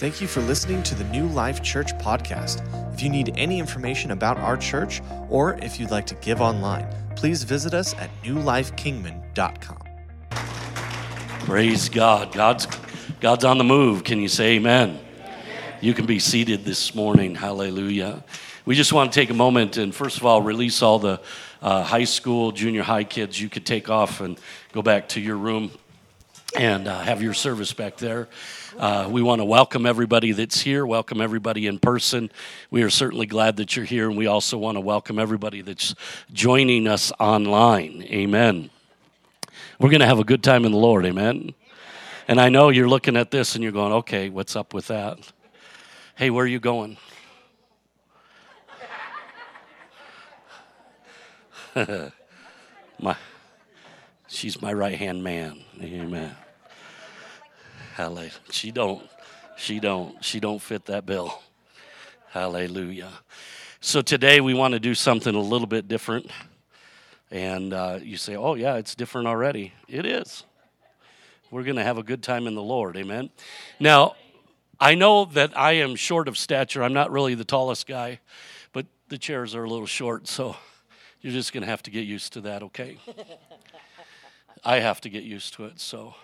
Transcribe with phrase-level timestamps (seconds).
[0.00, 2.64] Thank you for listening to the New Life Church podcast.
[2.94, 6.88] If you need any information about our church or if you'd like to give online,
[7.16, 9.82] please visit us at newlifekingman.com.
[11.40, 12.32] Praise God.
[12.32, 12.66] God's
[13.20, 14.02] God's on the move.
[14.02, 14.98] Can you say amen?
[15.82, 17.34] You can be seated this morning.
[17.34, 18.24] Hallelujah.
[18.64, 21.20] We just want to take a moment and first of all release all the
[21.60, 23.38] uh, high school, junior high kids.
[23.38, 24.40] You could take off and
[24.72, 25.70] go back to your room
[26.56, 28.28] and uh, have your service back there.
[28.76, 32.30] Uh, we want to welcome everybody that's here, welcome everybody in person.
[32.70, 35.94] We are certainly glad that you're here, and we also want to welcome everybody that's
[36.32, 38.02] joining us online.
[38.04, 38.70] Amen.
[39.78, 41.06] We're going to have a good time in the Lord.
[41.06, 41.54] Amen.
[42.26, 45.18] And I know you're looking at this and you're going, okay, what's up with that?
[46.16, 46.96] Hey, where are you going?
[53.00, 53.16] my,
[54.30, 55.60] she's my right hand man.
[55.82, 56.34] Amen.
[57.94, 58.30] Hallelujah.
[58.50, 59.02] She don't.
[59.56, 60.24] She don't.
[60.24, 61.42] She don't fit that bill.
[62.30, 63.10] Hallelujah.
[63.80, 66.30] So today we want to do something a little bit different.
[67.30, 69.72] And uh, you say, oh, yeah, it's different already.
[69.88, 70.44] It is.
[71.50, 72.96] We're going to have a good time in the Lord.
[72.96, 73.30] Amen.
[73.78, 74.14] Now,
[74.78, 76.82] I know that I am short of stature.
[76.82, 78.20] I'm not really the tallest guy,
[78.72, 80.56] but the chairs are a little short, so
[81.20, 82.96] you're just going to have to get used to that, okay?
[84.64, 86.14] I have to get used to it, so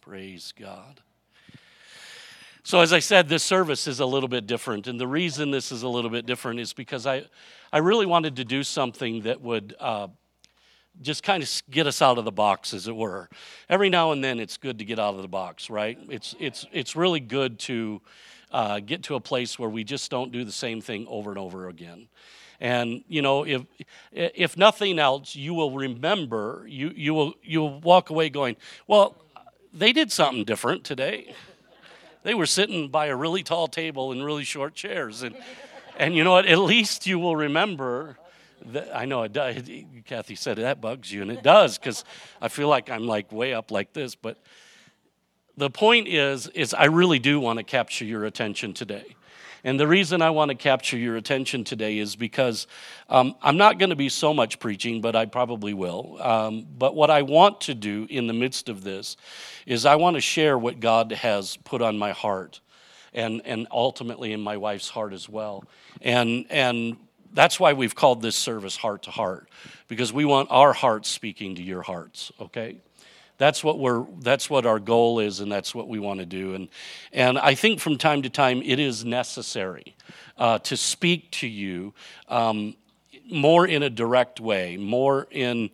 [0.00, 1.00] praise God.
[2.64, 4.88] So, as I said, this service is a little bit different.
[4.88, 7.22] And the reason this is a little bit different is because I,
[7.72, 10.08] I really wanted to do something that would uh,
[11.00, 13.28] just kind of get us out of the box, as it were.
[13.68, 15.96] Every now and then, it's good to get out of the box, right?
[16.08, 18.02] It's, it's, it's really good to
[18.50, 21.38] uh, get to a place where we just don't do the same thing over and
[21.38, 22.08] over again.
[22.60, 23.62] And you know, if
[24.12, 26.64] if nothing else, you will remember.
[26.68, 29.16] You you will you will walk away going, well,
[29.72, 31.34] they did something different today.
[32.22, 35.22] They were sitting by a really tall table in really short chairs.
[35.22, 35.36] And,
[35.96, 36.46] and you know what?
[36.46, 38.18] At least you will remember.
[38.92, 40.04] I know it.
[40.06, 42.04] Kathy said that bugs you, and it does because
[42.42, 44.16] I feel like I'm like way up like this.
[44.16, 44.38] But
[45.56, 49.14] the point is, is I really do want to capture your attention today.
[49.66, 52.68] And the reason I want to capture your attention today is because
[53.08, 56.22] um, I'm not going to be so much preaching, but I probably will.
[56.22, 59.16] Um, but what I want to do in the midst of this
[59.66, 62.60] is I want to share what God has put on my heart
[63.12, 65.64] and, and ultimately in my wife's heart as well.
[66.00, 66.96] And, and
[67.32, 69.50] that's why we've called this service Heart to Heart,
[69.88, 72.76] because we want our hearts speaking to your hearts, okay?
[73.38, 76.54] That's what we're that's what our goal is and that's what we want to do.
[76.54, 76.68] And
[77.12, 79.94] and i think from time to time it is necessary
[80.38, 81.94] uh, to speak to you
[82.28, 82.76] um,
[83.28, 85.70] more in a direct way more in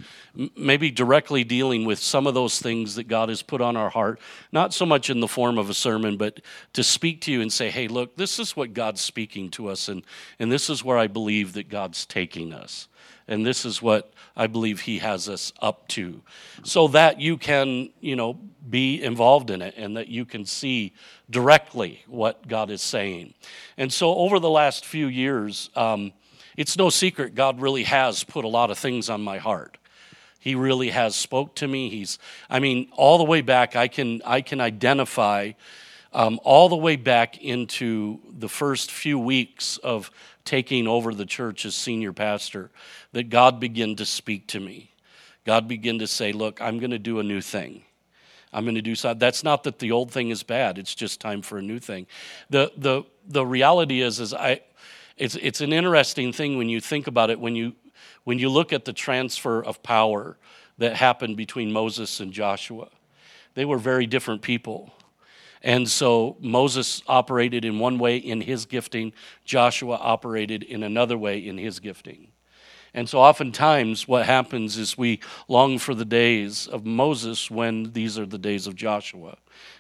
[0.57, 4.19] maybe directly dealing with some of those things that god has put on our heart.
[4.53, 6.41] Not so much in the form of a sermon but
[6.73, 9.89] to speak to you and say hey look this is what god's speaking to us
[9.89, 10.03] and
[10.39, 12.89] and this is where i believe that god's taking us
[13.33, 16.23] and this is what I believe he has us up to,
[16.63, 18.39] so that you can, you know,
[18.69, 20.93] be involved in it and that you can see
[21.31, 23.35] directly what God is saying.
[23.77, 26.13] And so, over the last few years, um,
[26.57, 29.79] it's no secret God really has put a lot of things on my heart.
[30.39, 31.89] He really has spoke to me.
[31.89, 32.19] He's,
[32.51, 35.53] I mean, all the way back, I can I can identify.
[36.15, 40.11] Um, all the way back into the first few weeks of
[40.45, 42.71] taking over the church as senior pastor
[43.13, 44.91] that God began to speak to me.
[45.45, 47.83] God began to say, Look, I'm going to do a new thing.
[48.53, 49.19] I'm going to do something.
[49.19, 50.79] That's not that the old thing is bad.
[50.79, 52.07] It's just time for a new thing.
[52.51, 54.61] The, the, the reality is, is I,
[55.17, 57.73] it's, it's an interesting thing when you think about it, when you,
[58.25, 60.37] when you look at the transfer of power
[60.79, 62.89] that happened between Moses and Joshua.
[63.55, 64.93] They were very different people.
[65.63, 69.13] And so Moses operated in one way in his gifting,
[69.45, 72.32] Joshua operated in another way in his gifting.
[72.95, 78.19] And so, oftentimes, what happens is we long for the days of Moses when these
[78.19, 79.39] are the days of Joshua.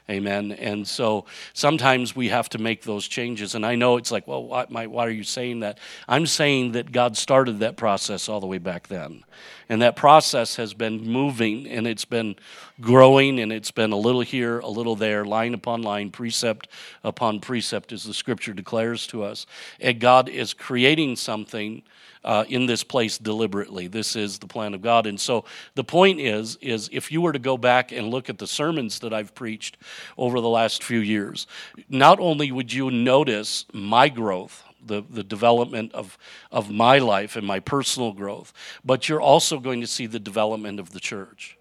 [0.08, 0.52] Amen.
[0.52, 3.54] And so, sometimes we have to make those changes.
[3.54, 5.78] And I know it's like, well, why, why are you saying that?
[6.08, 9.24] I'm saying that God started that process all the way back then.
[9.68, 12.36] And that process has been moving and it's been
[12.80, 16.68] growing and it's been a little here, a little there, line upon line, precept
[17.04, 19.46] upon precept, as the scripture declares to us.
[19.80, 21.82] And God is creating something
[22.24, 23.88] uh, in this place deliberately.
[23.88, 25.06] This is the plan of God.
[25.06, 28.38] And so the point is, is if you were to go back and look at
[28.38, 29.76] the sermons that I've preached
[30.16, 31.46] over the last few years,
[31.88, 36.18] not only would you notice my growth, the, the development of,
[36.50, 38.52] of my life and my personal growth,
[38.84, 41.56] but you're also going to see the development of the church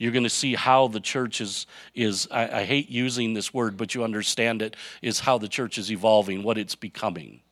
[0.00, 3.76] You're going to see how the church is, is I, I hate using this word,
[3.76, 7.42] but you understand it, is how the church is evolving, what it's becoming.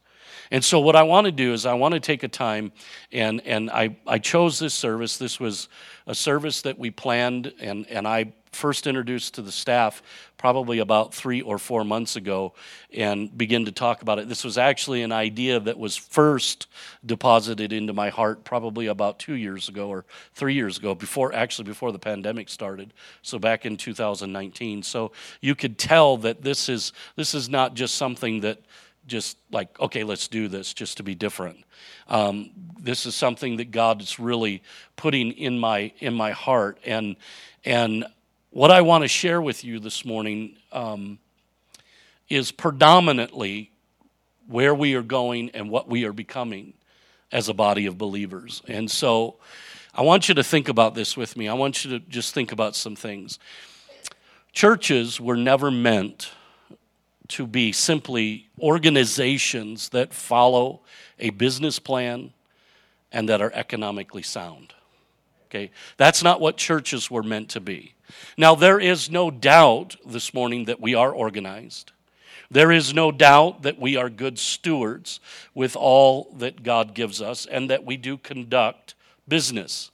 [0.51, 2.73] And so, what I want to do is, I want to take a time,
[3.13, 5.19] and, and I, I chose this service.
[5.19, 5.69] This was
[6.07, 10.03] a service that we planned, and, and I first introduced to the staff
[10.37, 12.55] probably about three or four months ago
[12.93, 14.29] and begin to talk about it.
[14.29, 16.67] This was actually an idea that was first
[17.05, 20.05] deposited into my heart probably about two years ago or
[20.35, 22.95] three years ago, before actually before the pandemic started.
[23.23, 24.83] So back in 2019.
[24.83, 28.61] So you could tell that this is this is not just something that
[29.09, 31.65] just like okay let's do this just to be different
[32.09, 34.63] um, this is something that god is really
[34.97, 37.17] putting in my in my heart and
[37.65, 38.05] and
[38.51, 41.19] what I want to share with you this morning um,
[42.29, 43.71] is predominantly
[44.47, 46.73] where we are going and what we are becoming
[47.31, 48.63] as a body of believers.
[48.67, 49.37] And so
[49.95, 51.47] I want you to think about this with me.
[51.47, 53.39] I want you to just think about some things.
[54.53, 56.31] Churches were never meant
[57.29, 60.81] to be simply organizations that follow
[61.19, 62.33] a business plan
[63.13, 64.75] and that are economically sound.
[65.47, 65.71] Okay?
[65.97, 67.95] That's not what churches were meant to be.
[68.37, 71.93] Now, there is no doubt this morning that we are organized.
[72.51, 75.21] There is no doubt that we are good stewards
[75.55, 78.95] with all that God gives us and that we do conduct
[79.27, 79.91] business,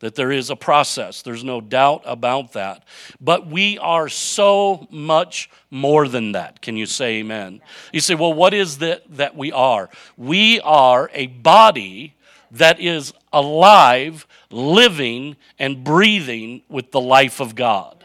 [0.00, 1.22] that there is a process.
[1.22, 2.84] There's no doubt about that.
[3.20, 6.62] But we are so much more than that.
[6.62, 7.60] Can you say amen?
[7.92, 9.90] You say, well, what is it that we are?
[10.16, 12.14] We are a body
[12.52, 17.98] that is alive, living, and breathing with the life of God.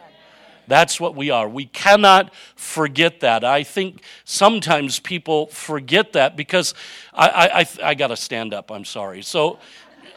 [0.68, 1.48] That's what we are.
[1.48, 3.44] We cannot forget that.
[3.44, 6.74] I think sometimes people forget that because
[7.14, 8.72] I, I, I, I got to stand up.
[8.72, 9.22] I'm sorry.
[9.22, 9.60] So,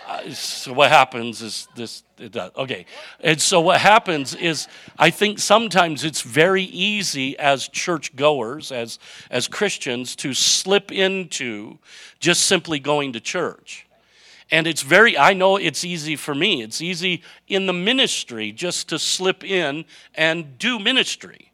[0.06, 2.02] uh, so what happens is this.
[2.18, 2.50] It does.
[2.56, 2.86] Okay.
[3.20, 4.68] And so what happens is
[4.98, 8.98] I think sometimes it's very easy as churchgoers, as
[9.30, 11.78] as Christians, to slip into
[12.18, 13.86] just simply going to church.
[14.50, 16.62] And it's very, I know it's easy for me.
[16.62, 19.84] It's easy in the ministry just to slip in
[20.14, 21.45] and do ministry.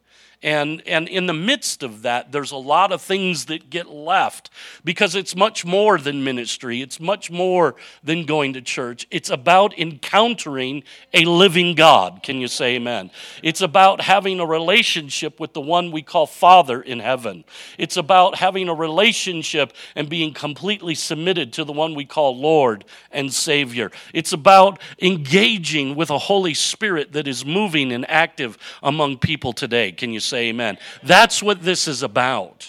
[0.42, 4.50] And, and in the midst of that, there's a lot of things that get left
[4.84, 6.82] because it's much more than ministry.
[6.82, 9.06] It's much more than going to church.
[9.12, 10.82] It's about encountering
[11.14, 12.24] a living God.
[12.24, 13.12] Can you say amen?
[13.44, 17.44] It's about having a relationship with the one we call Father in heaven.
[17.78, 22.84] It's about having a relationship and being completely submitted to the one we call Lord
[23.12, 23.92] and Savior.
[24.12, 29.92] It's about engaging with a Holy Spirit that is moving and active among people today.
[29.92, 30.78] Can you say amen.
[31.02, 32.68] That's what this is about.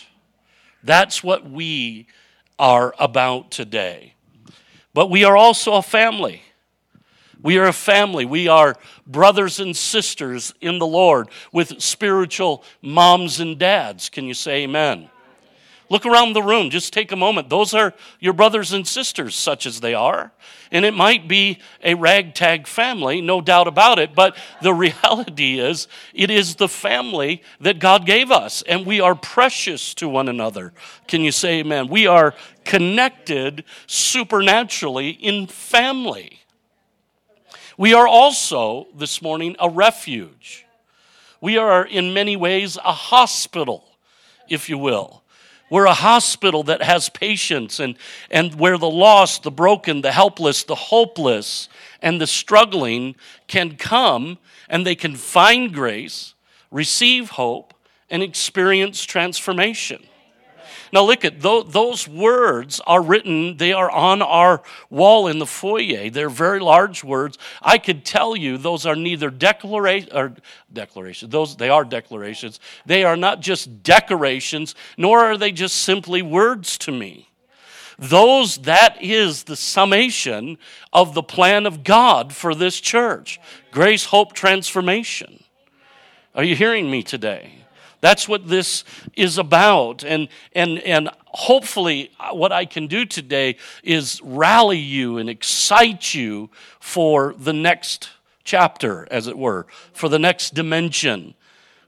[0.83, 2.07] That's what we
[2.59, 4.13] are about today.
[4.93, 6.43] But we are also a family.
[7.41, 8.25] We are a family.
[8.25, 8.75] We are
[9.05, 14.09] brothers and sisters in the Lord with spiritual moms and dads.
[14.09, 15.09] Can you say amen?
[15.93, 16.71] Look around the room.
[16.71, 17.51] Just take a moment.
[17.51, 20.31] Those are your brothers and sisters, such as they are.
[20.71, 24.15] And it might be a ragtag family, no doubt about it.
[24.15, 28.63] But the reality is, it is the family that God gave us.
[28.63, 30.73] And we are precious to one another.
[31.07, 31.89] Can you say amen?
[31.89, 32.33] We are
[32.65, 36.39] connected supernaturally in family.
[37.77, 40.65] We are also, this morning, a refuge.
[41.39, 43.85] We are, in many ways, a hospital,
[44.49, 45.19] if you will.
[45.73, 47.97] We're a hospital that has patients and,
[48.29, 51.67] and where the lost, the broken, the helpless, the hopeless,
[51.99, 53.15] and the struggling
[53.47, 54.37] can come
[54.69, 56.35] and they can find grace,
[56.69, 57.73] receive hope,
[58.11, 60.03] and experience transformation.
[60.93, 66.11] Now, look at those words are written, they are on our wall in the foyer.
[66.11, 67.39] They're very large words.
[67.63, 70.35] I could tell you those are neither declaration or
[70.71, 71.31] declaration.
[71.31, 72.59] Those they are declarations.
[72.85, 77.27] They are not just decorations, nor are they just simply words to me.
[77.97, 80.59] Those that is the summation
[80.91, 83.39] of the plan of God for this church.
[83.71, 85.43] Grace, hope, transformation.
[86.35, 87.62] Are you hearing me today?
[88.03, 88.83] That's what this
[89.15, 90.03] is about.
[90.03, 96.49] And, and, and hopefully, what I can do today is rally you and excite you
[96.81, 98.09] for the next
[98.43, 101.33] chapter, as it were, for the next dimension,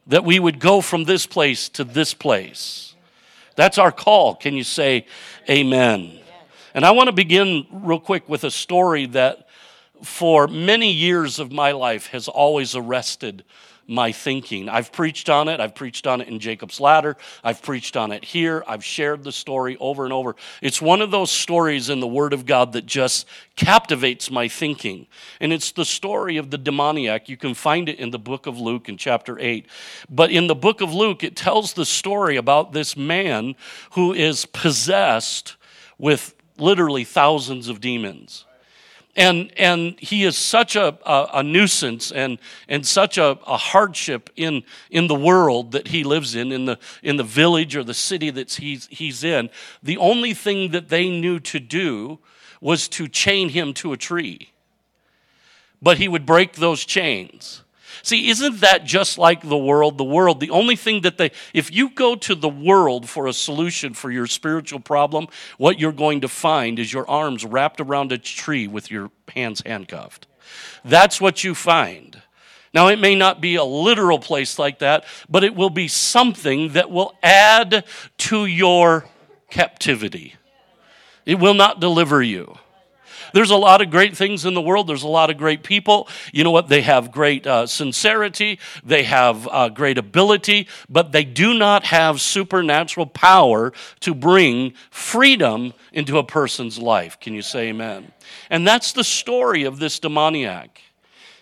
[0.07, 2.95] that we would go from this place to this place.
[3.57, 4.35] That's our call.
[4.35, 5.07] Can you say
[5.49, 6.17] amen?
[6.73, 9.49] And I want to begin real quick with a story that
[10.01, 13.43] for many years of my life has always arrested
[13.87, 14.69] my thinking.
[14.69, 15.59] I've preached on it.
[15.59, 17.17] I've preached on it in Jacob's Ladder.
[17.43, 18.63] I've preached on it here.
[18.67, 20.35] I've shared the story over and over.
[20.61, 25.07] It's one of those stories in the Word of God that just captivates my thinking.
[25.39, 27.29] And it's the story of the demoniac.
[27.29, 29.67] You can find it in the book of Luke in chapter 8.
[30.09, 33.55] But in the book of Luke, it tells the story about this man
[33.91, 35.55] who is possessed
[35.97, 38.45] with literally thousands of demons
[39.15, 44.29] and and he is such a, a, a, nuisance and and such a, a hardship
[44.35, 47.93] in in the world that he lives in in the in the village or the
[47.93, 49.49] city that he's he's in.
[49.81, 52.19] The only thing that they knew to do
[52.61, 54.51] was to chain him to a tree.
[55.81, 57.64] But he would break those chains
[58.05, 59.97] See, isn't that just like the world?
[59.97, 63.33] The world, the only thing that they, if you go to the world for a
[63.33, 68.11] solution for your spiritual problem, what you're going to find is your arms wrapped around
[68.11, 70.27] a tree with your hands handcuffed.
[70.83, 72.21] That's what you find.
[72.75, 76.73] Now, it may not be a literal place like that, but it will be something
[76.73, 77.85] that will add
[78.19, 79.07] to your
[79.49, 80.35] captivity.
[81.25, 82.59] It will not deliver you.
[83.35, 84.87] There's a lot of great things in the world.
[84.87, 86.07] There's a lot of great people.
[86.31, 86.69] You know what?
[86.69, 92.21] They have great uh, sincerity, they have uh, great ability, but they do not have
[92.21, 97.19] supernatural power to bring freedom into a person's life.
[97.19, 98.09] Can you say amen?
[98.49, 100.84] And that's the story of this demoniac.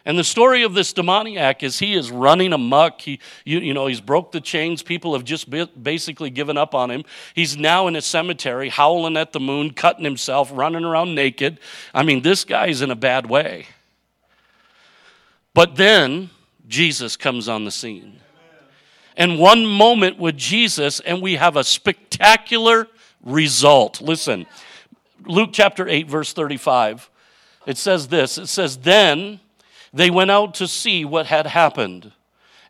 [0.06, 3.00] And the story of this demoniac is he is running amuck.
[3.02, 4.84] He, you, you know, he's broke the chains.
[4.84, 5.50] People have just
[5.82, 7.06] basically given up on him.
[7.34, 11.60] He's now in a cemetery, howling at the moon, cutting himself, running around naked.
[11.94, 13.68] I mean, this guy's in a bad way.
[15.54, 16.32] But then
[16.68, 18.20] Jesus comes on the scene.
[19.16, 22.88] And one moment with Jesus, and we have a spectacular
[23.24, 24.02] result.
[24.02, 24.48] Listen,
[25.26, 27.10] Luke chapter 8, verse 35.
[27.66, 29.40] It says this It says, Then
[29.94, 32.12] they went out to see what had happened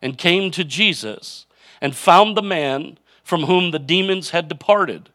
[0.02, 1.46] and came to Jesus
[1.80, 5.08] and found the man from whom the demons had departed,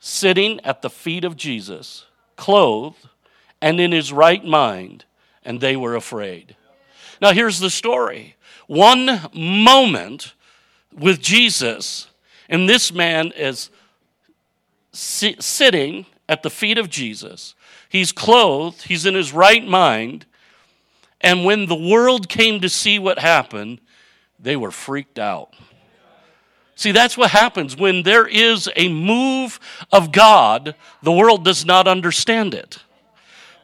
[0.00, 2.06] sitting at the feet of Jesus,
[2.36, 3.08] clothed
[3.60, 5.04] and in his right mind,
[5.44, 6.56] and they were afraid.
[7.20, 10.34] Now, here's the story one moment
[10.92, 12.08] with Jesus,
[12.48, 13.70] and this man is
[14.92, 17.54] si- sitting at the feet of Jesus.
[17.88, 20.26] He's clothed, he's in his right mind,
[21.24, 23.80] and when the world came to see what happened,
[24.38, 25.54] they were freaked out.
[26.76, 29.58] See, that's what happens when there is a move
[29.90, 32.78] of God, the world does not understand it.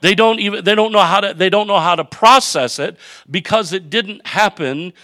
[0.01, 2.97] They don't even they don't know how to they don't know how to process it
[3.31, 4.95] because it didn't happen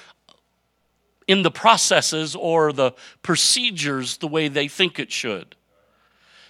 [1.28, 5.55] in the processes or the procedures the way they think it should.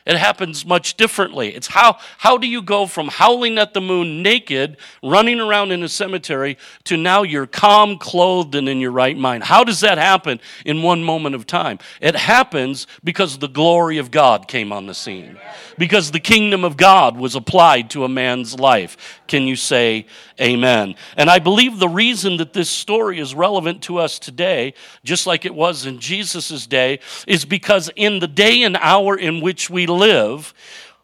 [0.07, 1.49] It happens much differently.
[1.49, 5.83] It's how, how do you go from howling at the moon naked, running around in
[5.83, 9.43] a cemetery, to now you're calm, clothed, and in your right mind?
[9.43, 11.81] How does that happen in one moment of time?
[12.01, 15.39] It happens because the glory of God came on the scene,
[15.77, 19.21] because the kingdom of God was applied to a man's life.
[19.27, 20.07] Can you say
[20.41, 20.95] amen?
[21.17, 25.45] And I believe the reason that this story is relevant to us today, just like
[25.45, 29.87] it was in Jesus' day, is because in the day and hour in which we
[29.87, 29.96] live,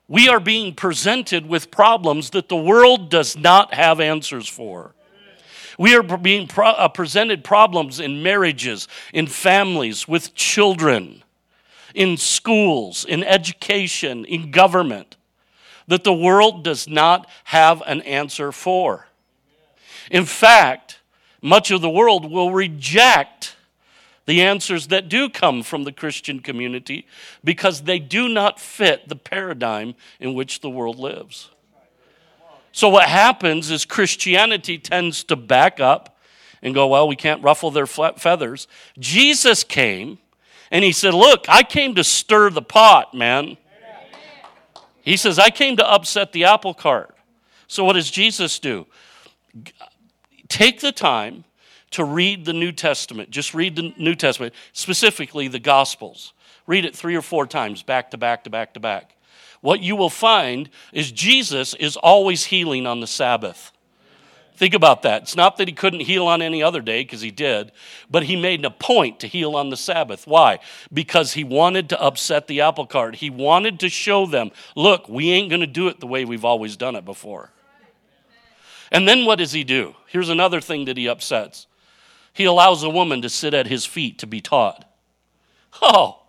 [0.08, 4.94] we are being presented with problems that the world does not have answers for.
[5.78, 11.22] We are being pro- uh, presented problems in marriages, in families, with children,
[11.94, 15.16] in schools, in education, in government,
[15.86, 19.08] that the world does not have an answer for.
[20.10, 21.00] In fact,
[21.40, 23.56] much of the world will reject
[24.26, 27.06] the answers that do come from the Christian community
[27.42, 31.50] because they do not fit the paradigm in which the world lives.
[32.72, 36.16] So, what happens is Christianity tends to back up
[36.62, 38.66] and go, Well, we can't ruffle their feathers.
[38.98, 40.18] Jesus came
[40.70, 43.58] and he said, Look, I came to stir the pot, man.
[45.02, 47.14] He says, I came to upset the apple cart.
[47.66, 48.86] So, what does Jesus do?
[50.48, 51.44] Take the time
[51.92, 53.30] to read the New Testament.
[53.30, 56.32] Just read the New Testament, specifically the Gospels.
[56.66, 59.16] Read it three or four times, back to back to back to back.
[59.60, 63.72] What you will find is Jesus is always healing on the Sabbath.
[64.54, 65.22] Think about that.
[65.22, 67.72] It's not that he couldn't heal on any other day, because he did,
[68.10, 70.26] but he made a point to heal on the Sabbath.
[70.26, 70.60] Why?
[70.92, 73.16] Because he wanted to upset the apple cart.
[73.16, 76.44] He wanted to show them, look, we ain't going to do it the way we've
[76.44, 77.50] always done it before.
[78.92, 79.96] And then what does he do?
[80.06, 81.66] Here's another thing that he upsets
[82.32, 84.88] he allows a woman to sit at his feet to be taught.
[85.80, 86.22] Oh,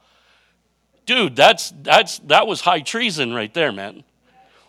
[1.05, 4.03] dude, that's, that's, that was high treason right there, man.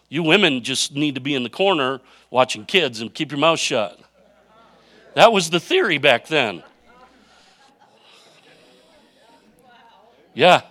[0.08, 2.00] You women just need to be in the corner
[2.30, 3.98] watching kids and keep your mouth shut.
[5.14, 6.62] That was the theory back then.
[10.34, 10.62] Yeah.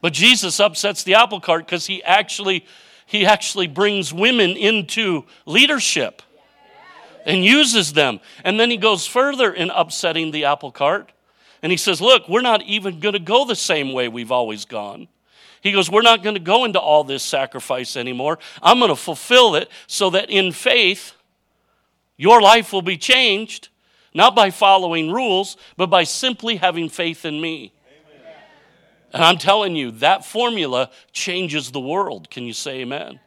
[0.00, 2.66] But Jesus upsets the apple cart because he actually
[3.04, 6.22] he actually brings women into leadership
[7.28, 8.20] and uses them.
[8.42, 11.12] And then he goes further in upsetting the apple cart.
[11.62, 14.64] And he says, Look, we're not even going to go the same way we've always
[14.64, 15.08] gone.
[15.60, 18.38] He goes, We're not going to go into all this sacrifice anymore.
[18.62, 21.12] I'm going to fulfill it so that in faith,
[22.16, 23.68] your life will be changed,
[24.14, 27.74] not by following rules, but by simply having faith in me.
[29.12, 32.30] And I'm telling you, that formula changes the world.
[32.30, 33.20] Can you say amen?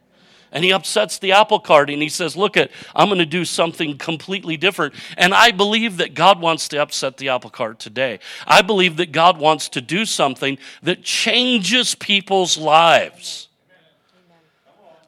[0.51, 3.45] And he upsets the apple cart and he says, Look at, I'm going to do
[3.45, 4.93] something completely different.
[5.17, 8.19] And I believe that God wants to upset the apple cart today.
[8.45, 13.47] I believe that God wants to do something that changes people's lives.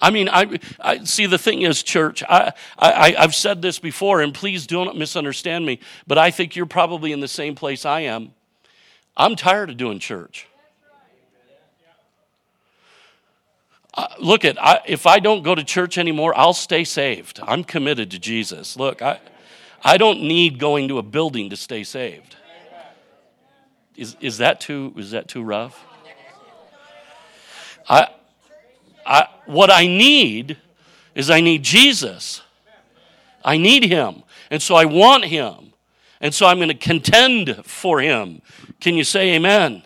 [0.01, 4.21] I mean, I, I see the thing is, church, I, I, I've said this before,
[4.21, 8.01] and please don't misunderstand me, but I think you're probably in the same place I
[8.01, 8.33] am.
[9.15, 10.45] I'm tired of doing church.
[13.95, 17.39] Uh, look at I, if I don't go to church anymore, I'll stay saved.
[17.43, 18.75] I'm committed to Jesus.
[18.75, 19.19] Look, I,
[19.83, 22.35] I don't need going to a building to stay saved.
[23.95, 25.85] Is, is that too is that too rough?
[27.87, 28.07] I,
[29.05, 30.57] I what I need
[31.13, 32.41] is I need Jesus.
[33.45, 34.23] I need him.
[34.49, 35.73] And so I want him.
[36.21, 38.41] And so I'm going to contend for him.
[38.79, 39.83] Can you say amen?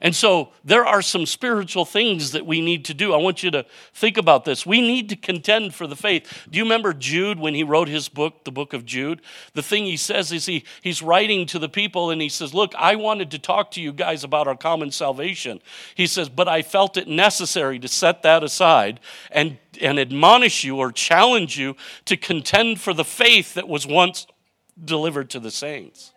[0.00, 3.14] And so there are some spiritual things that we need to do.
[3.14, 4.66] I want you to think about this.
[4.66, 6.46] We need to contend for the faith.
[6.50, 9.22] Do you remember Jude when he wrote his book, the book of Jude?
[9.54, 12.74] The thing he says is he, he's writing to the people and he says, Look,
[12.76, 15.60] I wanted to talk to you guys about our common salvation.
[15.94, 19.00] He says, But I felt it necessary to set that aside
[19.30, 24.26] and, and admonish you or challenge you to contend for the faith that was once
[24.84, 26.12] delivered to the saints.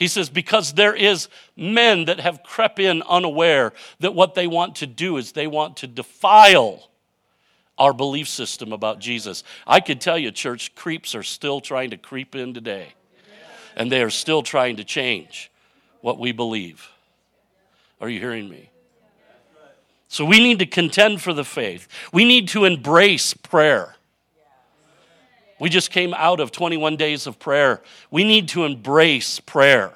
[0.00, 1.28] He says, because there is
[1.58, 5.76] men that have crept in unaware that what they want to do is they want
[5.76, 6.88] to defile
[7.76, 9.44] our belief system about Jesus.
[9.66, 12.94] I can tell you, church, creeps are still trying to creep in today.
[13.76, 15.50] And they are still trying to change
[16.00, 16.88] what we believe.
[18.00, 18.70] Are you hearing me?
[20.08, 21.86] So we need to contend for the faith.
[22.10, 23.96] We need to embrace prayer.
[25.60, 27.82] We just came out of 21 days of prayer.
[28.10, 29.92] We need to embrace prayer.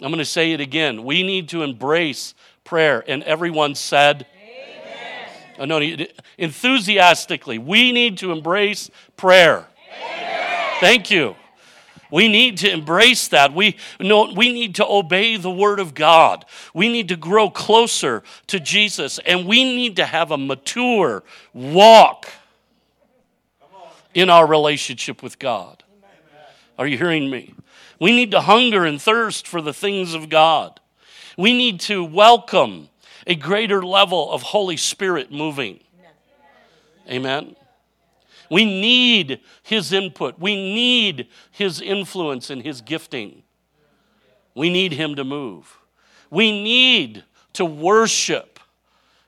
[0.00, 1.04] I'm going to say it again.
[1.04, 3.04] We need to embrace prayer.
[3.06, 5.28] And everyone said, Amen.
[5.58, 6.06] Oh, no,
[6.38, 9.66] enthusiastically, we need to embrace prayer.
[10.00, 10.76] Amen.
[10.80, 11.34] Thank you.
[12.12, 13.54] We need to embrace that.
[13.54, 16.44] We, no, we need to obey the Word of God.
[16.74, 19.18] We need to grow closer to Jesus.
[19.20, 22.28] And we need to have a mature walk
[24.14, 25.82] in our relationship with God.
[26.78, 27.54] Are you hearing me?
[28.00, 30.80] We need to hunger and thirst for the things of God.
[31.36, 32.88] We need to welcome
[33.26, 35.80] a greater level of Holy Spirit moving.
[37.08, 37.56] Amen.
[38.50, 40.38] We need His input.
[40.38, 43.42] We need His influence and His gifting.
[44.54, 45.78] We need Him to move.
[46.30, 48.60] We need to worship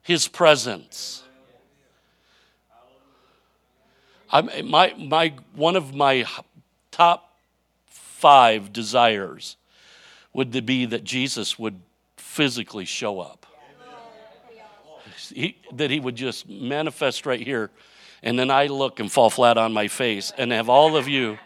[0.03, 1.24] His presence.
[4.35, 6.25] I, my, my, one of my
[6.91, 7.37] top
[7.87, 9.57] five desires
[10.33, 11.81] would be that Jesus would
[12.17, 13.47] physically show up.
[15.33, 17.71] He, that he would just manifest right here.
[18.25, 21.39] And then I look and fall flat on my face and have all of you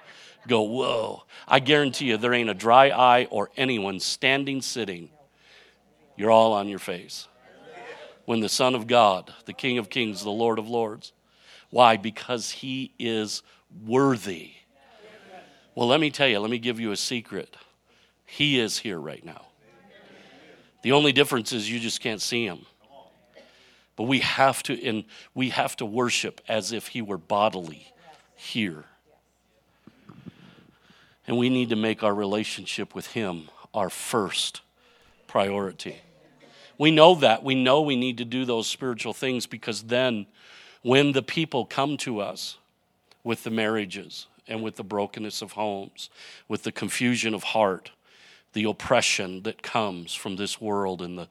[0.46, 1.24] go, Whoa.
[1.46, 5.10] I guarantee you there ain't a dry eye or anyone standing, sitting.
[6.16, 7.28] You're all on your face.
[8.24, 11.12] When the Son of God, the King of Kings, the Lord of Lords,
[11.70, 11.96] why?
[11.96, 13.42] Because he is
[13.86, 14.52] worthy.
[15.74, 17.56] Well, let me tell you, let me give you a secret.
[18.24, 19.46] He is here right now.
[20.82, 22.66] The only difference is you just can't see him.
[23.96, 25.04] But we have to and
[25.34, 27.92] we have to worship as if he were bodily
[28.36, 28.84] here.
[31.26, 34.62] And we need to make our relationship with him our first
[35.26, 35.96] priority.
[36.78, 37.42] We know that.
[37.42, 40.26] We know we need to do those spiritual things because then
[40.88, 42.56] when the people come to us
[43.22, 46.08] with the marriages and with the brokenness of homes,
[46.48, 47.90] with the confusion of heart,
[48.54, 51.28] the oppression that comes from this world and the,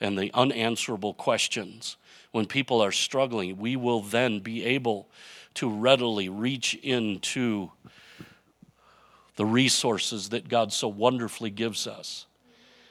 [0.00, 1.96] and the unanswerable questions,
[2.32, 5.06] when people are struggling, we will then be able
[5.54, 7.70] to readily reach into
[9.36, 12.26] the resources that God so wonderfully gives us.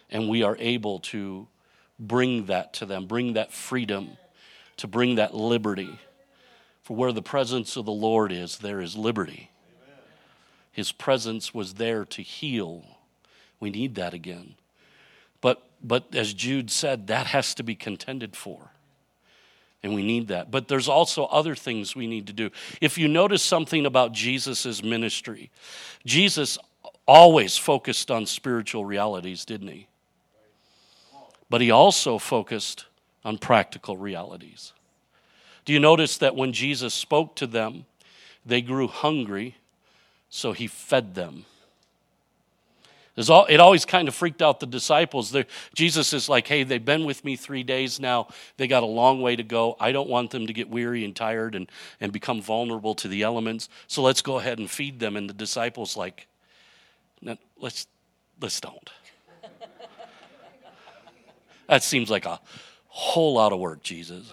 [0.09, 1.49] And we are able to
[1.99, 4.15] bring that to them, bring that freedom
[4.77, 5.99] to bring that liberty.
[6.83, 9.49] For where the presence of the Lord is, there is liberty.
[10.71, 12.83] His presence was there to heal.
[13.59, 14.55] We need that again.
[15.41, 18.71] But, but as Jude said, that has to be contended for.
[19.81, 20.51] And we need that.
[20.51, 22.49] But there's also other things we need to do.
[22.81, 25.51] If you notice something about Jesus' ministry,
[26.05, 26.57] Jesus
[27.07, 29.87] always focused on spiritual realities, didn't he?
[31.49, 32.85] But he also focused
[33.25, 34.71] on practical realities.
[35.65, 37.85] Do you notice that when Jesus spoke to them,
[38.45, 39.55] they grew hungry,
[40.29, 41.45] so he fed them?
[43.17, 45.35] It always kind of freaked out the disciples.
[45.73, 48.27] Jesus is like, hey, they've been with me three days now.
[48.57, 49.77] They got a long way to go.
[49.79, 53.23] I don't want them to get weary and tired and, and become vulnerable to the
[53.23, 53.69] elements.
[53.87, 55.15] So let's go ahead and feed them.
[55.15, 56.27] And the disciples, like,
[57.21, 57.87] no, let's,
[58.41, 58.89] let's don't.
[61.69, 62.41] that seems like a
[62.97, 64.31] whole lot of work, Jesus.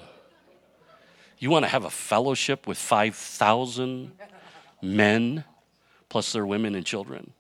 [1.38, 4.12] You want to have a fellowship with 5,000
[4.81, 5.42] men
[6.09, 7.33] plus their women and children?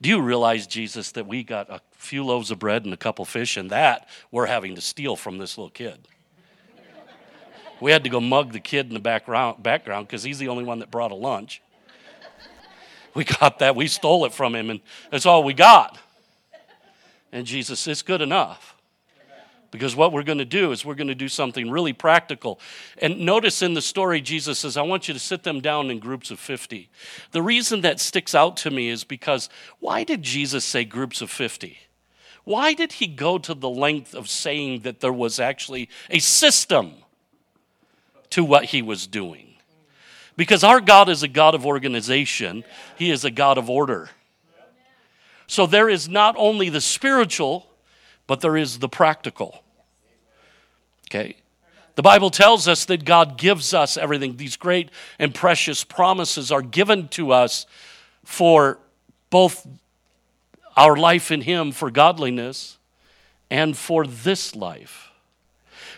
[0.00, 3.24] Do you realize, Jesus, that we got a few loaves of bread and a couple
[3.24, 6.08] fish, and that we're having to steal from this little kid?
[7.80, 10.80] We had to go mug the kid in the background because he's the only one
[10.80, 11.62] that brought a lunch.
[13.14, 13.76] We got that.
[13.76, 14.80] We stole it from him, and
[15.12, 15.96] that's all we got.
[17.30, 18.73] And Jesus, it's good enough.
[19.74, 22.60] Because what we're going to do is we're going to do something really practical.
[22.98, 25.98] And notice in the story, Jesus says, I want you to sit them down in
[25.98, 26.88] groups of 50.
[27.32, 29.48] The reason that sticks out to me is because
[29.80, 31.76] why did Jesus say groups of 50?
[32.44, 36.92] Why did he go to the length of saying that there was actually a system
[38.30, 39.56] to what he was doing?
[40.36, 42.62] Because our God is a God of organization,
[42.96, 44.08] he is a God of order.
[45.48, 47.66] So there is not only the spiritual,
[48.28, 49.63] but there is the practical.
[51.08, 51.36] Okay?
[51.96, 54.36] The Bible tells us that God gives us everything.
[54.36, 57.66] These great and precious promises are given to us
[58.24, 58.78] for
[59.30, 59.66] both
[60.76, 62.78] our life in Him, for godliness,
[63.50, 65.03] and for this life.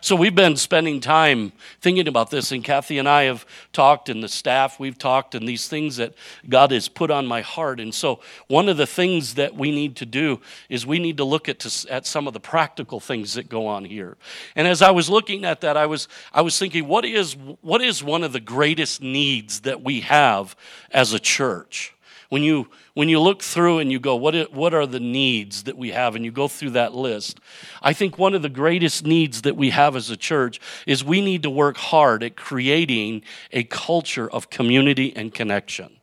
[0.00, 4.22] So we've been spending time thinking about this, and Kathy and I have talked, and
[4.22, 6.14] the staff, we've talked, and these things that
[6.48, 7.80] God has put on my heart.
[7.80, 11.24] And so one of the things that we need to do is we need to
[11.24, 14.16] look at, to, at some of the practical things that go on here.
[14.54, 17.82] And as I was looking at that, I was, I was thinking, what is, what
[17.82, 20.54] is one of the greatest needs that we have
[20.90, 21.95] as a church?
[22.28, 25.76] When you, when you look through and you go, what, what are the needs that
[25.76, 27.38] we have, and you go through that list,
[27.80, 31.20] I think one of the greatest needs that we have as a church is we
[31.20, 35.96] need to work hard at creating a culture of community and connection.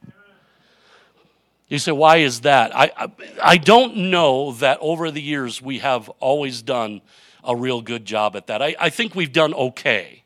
[1.67, 2.75] You say, why is that?
[2.75, 7.01] I, I, I don't know that over the years we have always done
[7.43, 8.61] a real good job at that.
[8.61, 10.22] I, I think we've done okay.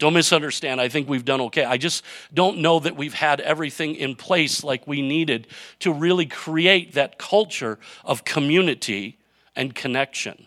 [0.00, 0.80] Don't misunderstand.
[0.80, 1.62] I think we've done okay.
[1.62, 5.46] I just don't know that we've had everything in place like we needed
[5.80, 9.18] to really create that culture of community
[9.54, 10.46] and connection.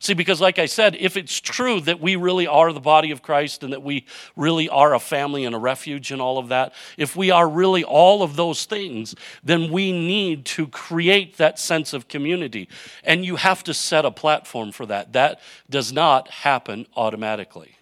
[0.00, 3.22] See, because like I said, if it's true that we really are the body of
[3.22, 6.72] Christ and that we really are a family and a refuge and all of that,
[6.96, 11.92] if we are really all of those things, then we need to create that sense
[11.92, 12.68] of community.
[13.04, 15.12] And you have to set a platform for that.
[15.12, 17.76] That does not happen automatically.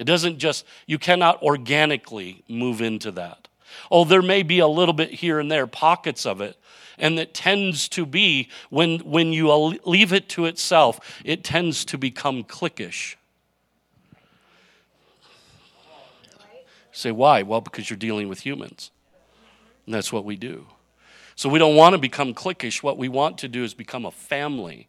[0.00, 3.48] It doesn't just, you cannot organically move into that.
[3.90, 6.56] Oh, there may be a little bit here and there, pockets of it.
[6.96, 9.52] And it tends to be, when, when you
[9.84, 13.16] leave it to itself, it tends to become cliquish.
[16.92, 17.42] Say, why?
[17.42, 18.90] Well, because you're dealing with humans.
[19.84, 20.66] And that's what we do.
[21.36, 22.82] So we don't want to become cliquish.
[22.82, 24.88] What we want to do is become a family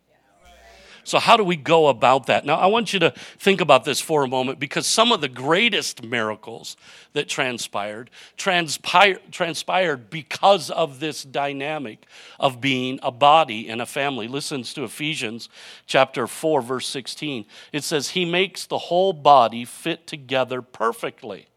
[1.04, 2.46] so, how do we go about that?
[2.46, 5.28] Now, I want you to think about this for a moment because some of the
[5.28, 6.78] greatest miracles
[7.14, 12.06] that transpired transpired, transpired because of this dynamic
[12.40, 14.28] of being a body and a family.
[14.28, 15.50] Listens to Ephesians
[15.88, 17.46] chapter 4, verse 16.
[17.74, 21.48] It says, He makes the whole body fit together perfectly.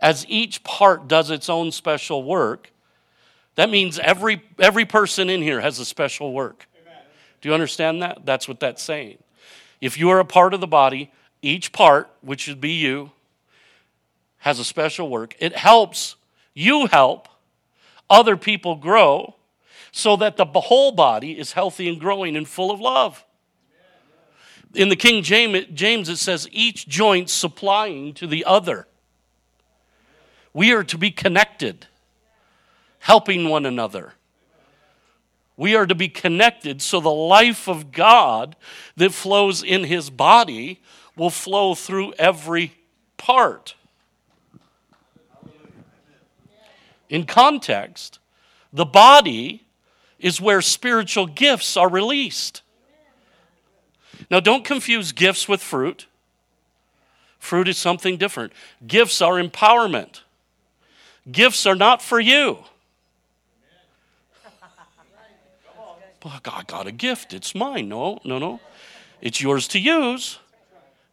[0.00, 2.70] As each part does its own special work,
[3.56, 6.66] that means every, every person in here has a special work.
[7.44, 8.24] Do you understand that?
[8.24, 9.18] That's what that's saying.
[9.78, 13.10] If you are a part of the body, each part, which should be you,
[14.38, 15.36] has a special work.
[15.38, 16.16] It helps
[16.54, 17.28] you help
[18.08, 19.34] other people grow
[19.92, 23.22] so that the whole body is healthy and growing and full of love.
[24.74, 28.88] In the King James, it says, each joint supplying to the other.
[30.54, 31.88] We are to be connected,
[33.00, 34.14] helping one another.
[35.56, 38.56] We are to be connected so the life of God
[38.96, 40.80] that flows in his body
[41.16, 42.74] will flow through every
[43.16, 43.76] part.
[47.08, 48.18] In context,
[48.72, 49.64] the body
[50.18, 52.62] is where spiritual gifts are released.
[54.30, 56.06] Now, don't confuse gifts with fruit.
[57.38, 58.52] Fruit is something different.
[58.86, 60.22] Gifts are empowerment.
[61.30, 62.58] Gifts are not for you.
[66.24, 67.34] Well, God got a gift.
[67.34, 67.88] It's mine.
[67.88, 68.60] No, no, no.
[69.20, 70.38] It's yours to use,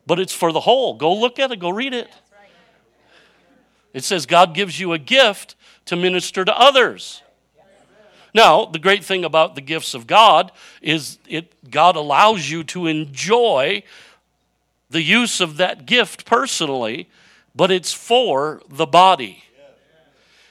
[0.08, 0.94] but it's for the whole.
[0.94, 2.10] Go look at it, go read it.
[3.94, 7.22] It says God gives you a gift to minister to others.
[8.34, 12.88] Now, the great thing about the gifts of God is it God allows you to
[12.88, 13.84] enjoy
[14.90, 17.10] the use of that gift personally,
[17.54, 19.44] but it's for the body.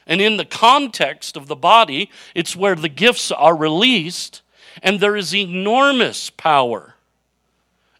[0.07, 4.43] And in the context of the body, it's where the gifts are released,
[4.83, 6.95] and there is enormous power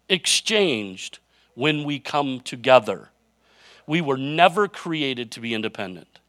[0.09, 1.19] exchanged
[1.55, 3.09] when we come together.
[3.87, 6.19] We were never created to be independent.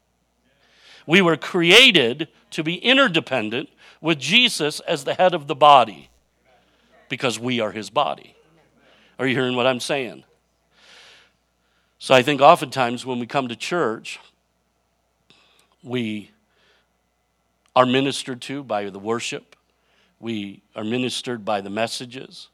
[1.05, 6.09] We were created to be interdependent with Jesus as the head of the body
[7.09, 8.35] because we are his body.
[9.19, 10.23] Are you hearing what I'm saying?
[11.99, 14.19] So I think oftentimes when we come to church,
[15.83, 16.31] we
[17.75, 19.52] are ministered to by the worship,
[20.23, 22.47] we are ministered by the messages.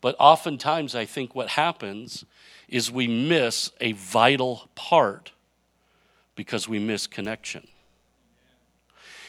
[0.00, 2.24] But oftentimes, I think what happens
[2.68, 5.30] is we miss a vital part
[6.34, 7.66] because we miss connection.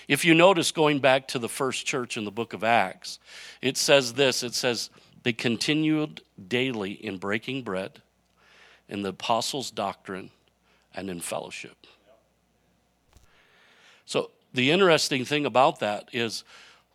[0.08, 3.20] If you notice, going back to the first church in the book of Acts,
[3.62, 4.90] it says this it says,
[5.24, 8.02] they continued daily in breaking bread,
[8.90, 10.32] in the apostles' doctrine,
[10.94, 11.88] and in fellowship.
[14.06, 16.44] So, the interesting thing about that is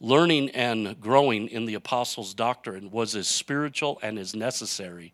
[0.01, 5.13] learning and growing in the apostles' doctrine was as spiritual and as necessary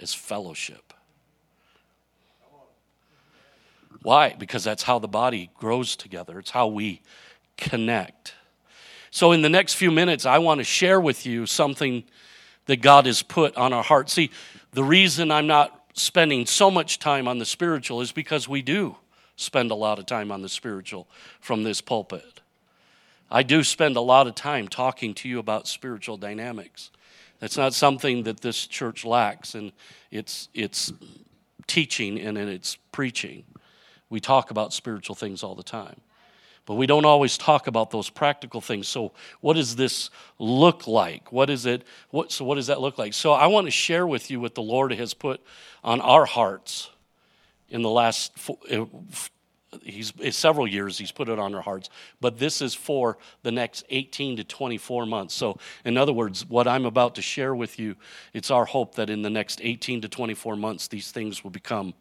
[0.00, 0.92] as fellowship.
[4.02, 4.34] Why?
[4.38, 7.02] Because that's how the body grows together, it's how we
[7.56, 8.34] connect.
[9.10, 12.04] So, in the next few minutes, I want to share with you something
[12.66, 14.10] that God has put on our heart.
[14.10, 14.30] See,
[14.72, 18.96] the reason I'm not spending so much time on the spiritual is because we do
[19.36, 21.08] spend a lot of time on the spiritual
[21.40, 22.37] from this pulpit.
[23.30, 26.90] I do spend a lot of time talking to you about spiritual dynamics.
[27.40, 29.72] That's not something that this church lacks in
[30.10, 30.92] its, its
[31.66, 33.44] teaching and in its preaching.
[34.10, 36.00] We talk about spiritual things all the time.
[36.68, 38.88] But we don't always talk about those practical things.
[38.88, 41.32] So, what does this look like?
[41.32, 41.82] What is it?
[42.10, 43.14] What, so, what does that look like?
[43.14, 45.40] So, I want to share with you what the Lord has put
[45.82, 46.90] on our hearts
[47.70, 48.32] in the last
[48.70, 48.84] uh,
[49.82, 53.84] he's several years he's put it on our hearts but this is for the next
[53.90, 57.94] 18 to 24 months so in other words what i'm about to share with you
[58.32, 61.92] it's our hope that in the next 18 to 24 months these things will become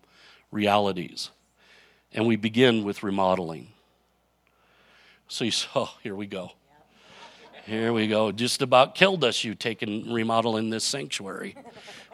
[0.52, 1.32] realities
[2.14, 3.68] and we begin with remodeling.
[5.28, 6.52] So you saw, oh, here we go.
[7.66, 8.32] Here we go.
[8.32, 11.56] Just about killed us, you taking remodeling this sanctuary.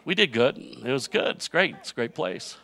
[0.04, 0.58] We did good.
[0.58, 1.36] It was good.
[1.36, 1.76] It's great.
[1.80, 2.58] It's a great place.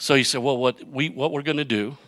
[0.00, 1.98] So you said, well, what, we, what we're going to do,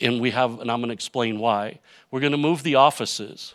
[0.00, 1.78] and we have, and I'm going to explain why,
[2.10, 3.54] we're going to move the offices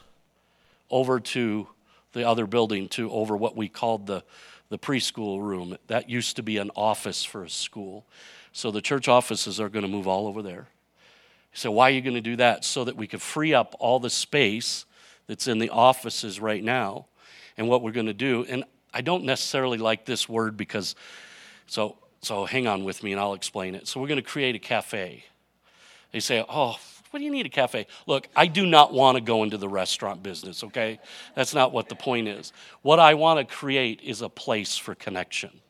[0.90, 1.68] over to
[2.14, 4.24] the other building, to over what we called the,
[4.70, 5.76] the preschool room.
[5.88, 8.06] That used to be an office for a school.
[8.54, 10.70] So the church offices are going to move all over there.
[11.52, 12.64] So why are you going to do that?
[12.64, 14.86] So that we could free up all the space
[15.28, 17.08] that's in the offices right now.
[17.58, 20.96] And what we're going to do, and I don't necessarily like this word because,
[21.68, 23.88] so so hang on with me and I'll explain it.
[23.88, 25.26] So we're going to create a cafe.
[26.12, 26.78] They say, oh,
[27.12, 27.88] what do you need a cafe?
[28.08, 31.00] Look, I do not want to go into the restaurant business, okay?
[31.36, 32.52] That's not what the point is.
[32.82, 35.62] What I want to create is a place for connection.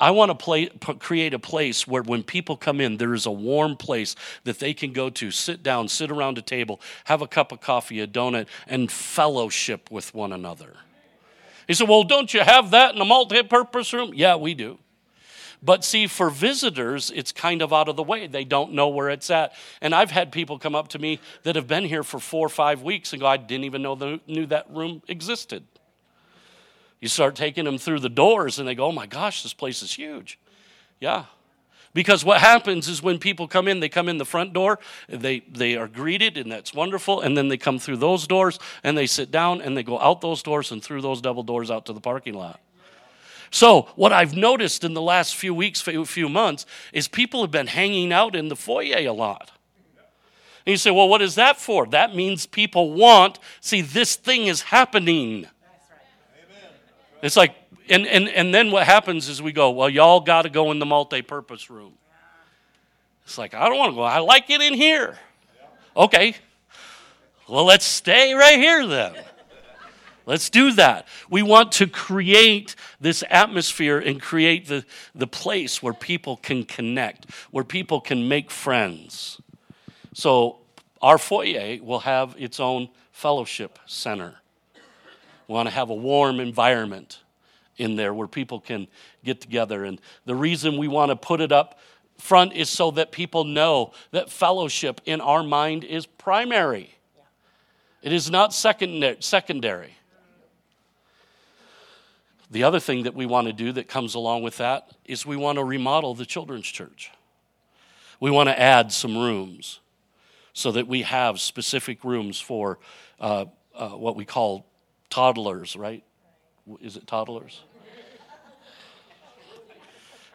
[0.00, 0.66] I want to play,
[1.00, 4.72] create a place where when people come in, there is a warm place that they
[4.72, 8.06] can go to, sit down, sit around a table, have a cup of coffee, a
[8.06, 10.74] donut, and fellowship with one another.
[11.66, 14.12] He said, Well, don't you have that in a multi purpose room?
[14.14, 14.78] Yeah, we do.
[15.62, 18.26] But see, for visitors, it's kind of out of the way.
[18.26, 19.54] They don't know where it's at.
[19.80, 22.50] And I've had people come up to me that have been here for four or
[22.50, 25.64] five weeks and go, I didn't even know the, knew that room existed.
[27.00, 29.82] You start taking them through the doors and they go, oh my gosh, this place
[29.82, 30.38] is huge.
[31.00, 31.24] Yeah.
[31.94, 35.40] Because what happens is when people come in, they come in the front door, they,
[35.40, 37.20] they are greeted, and that's wonderful.
[37.20, 40.20] And then they come through those doors and they sit down and they go out
[40.20, 42.60] those doors and through those double doors out to the parking lot.
[43.50, 47.66] So, what I've noticed in the last few weeks, few months, is people have been
[47.66, 49.50] hanging out in the foyer a lot.
[50.66, 51.86] And you say, well, what is that for?
[51.86, 55.46] That means people want, see, this thing is happening.
[57.22, 57.54] It's like,
[57.88, 60.78] and, and, and then what happens is we go, well, y'all got to go in
[60.78, 61.94] the multi purpose room.
[63.24, 64.02] It's like, I don't want to go.
[64.02, 65.18] I like it in here.
[65.96, 66.36] Okay.
[67.48, 69.14] Well, let's stay right here then.
[70.28, 71.08] Let's do that.
[71.30, 77.30] We want to create this atmosphere and create the, the place where people can connect,
[77.50, 79.40] where people can make friends.
[80.12, 80.58] So,
[81.00, 84.34] our foyer will have its own fellowship center.
[85.46, 87.20] We want to have a warm environment
[87.78, 88.86] in there where people can
[89.24, 89.84] get together.
[89.84, 91.78] And the reason we want to put it up
[92.18, 96.98] front is so that people know that fellowship in our mind is primary.
[98.02, 99.94] It is not secondary.
[102.50, 105.36] The other thing that we want to do that comes along with that is we
[105.36, 107.10] want to remodel the children's church.
[108.20, 109.80] We want to add some rooms
[110.52, 112.78] so that we have specific rooms for
[113.20, 114.66] uh, uh, what we call
[115.10, 116.02] toddlers, right?
[116.80, 117.62] Is it toddlers?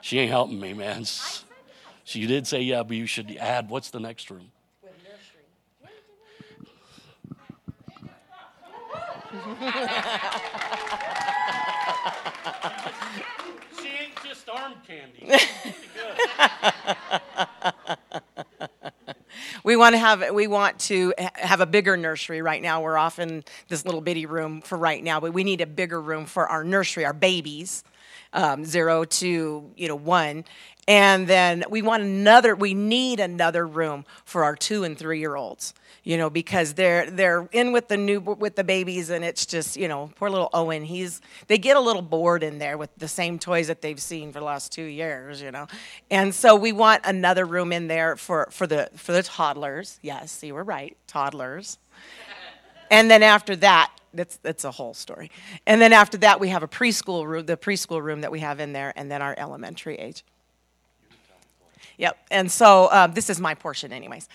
[0.02, 1.06] She ain't helping me, man.
[2.04, 4.52] She did say, yeah, but you should add, what's the next room?
[13.82, 15.32] she ain't just arm candy.
[19.64, 23.20] we want to have we want to have a bigger nursery right now we're off
[23.20, 26.48] in this little bitty room for right now but we need a bigger room for
[26.48, 27.84] our nursery our babies
[28.34, 30.46] um, zero to you know one.
[30.88, 35.36] And then we want another we need another room for our two and three year
[35.36, 39.46] olds you know because they're they're in with the new with the babies and it's
[39.46, 42.90] just you know poor little owen he's they get a little bored in there with
[42.98, 45.68] the same toys that they've seen for the last two years you know.
[46.12, 50.00] And so we want another room in there for for the for the toddlers.
[50.02, 51.78] Yes you were right toddlers.
[52.92, 55.32] And then after that that's that's a whole story
[55.66, 58.60] and then after that we have a preschool room the preschool room that we have
[58.60, 60.24] in there and then our elementary age
[61.98, 62.18] Yep.
[62.32, 64.28] And so um, this is my portion, anyways.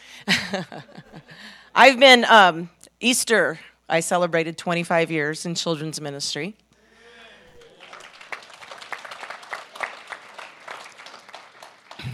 [1.74, 6.54] I've been, um, Easter, I celebrated 25 years in children's ministry.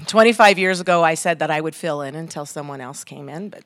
[0.07, 3.49] Twenty-five years ago, I said that I would fill in until someone else came in,
[3.49, 3.65] but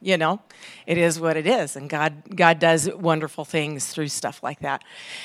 [0.00, 0.40] you know,
[0.86, 4.82] it is what it is, and God God does wonderful things through stuff like that.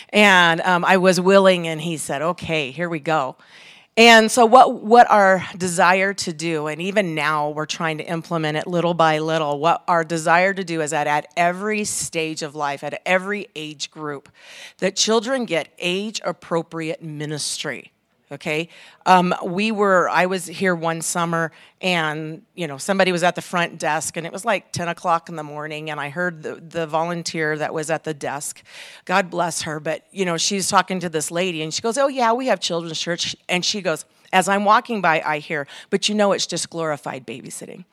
[0.09, 3.35] And um, I was willing, and He said, "Okay, here we go."
[3.97, 8.57] And so, what, what our desire to do, and even now we're trying to implement
[8.57, 12.55] it little by little, what our desire to do is that at every stage of
[12.55, 14.27] life, at every age group,
[14.79, 17.93] that children get age appropriate ministry
[18.31, 18.69] okay?
[19.05, 23.41] Um, we were i was here one summer and you know somebody was at the
[23.41, 26.55] front desk and it was like 10 o'clock in the morning and i heard the,
[26.55, 28.63] the volunteer that was at the desk.
[29.05, 32.07] God bless her but you know she's talking to this lady and she goes oh
[32.07, 33.35] yeah we have children's church.
[33.47, 37.25] And she goes as i'm walking by i hear but you know it's just glorified
[37.27, 37.85] babysitting.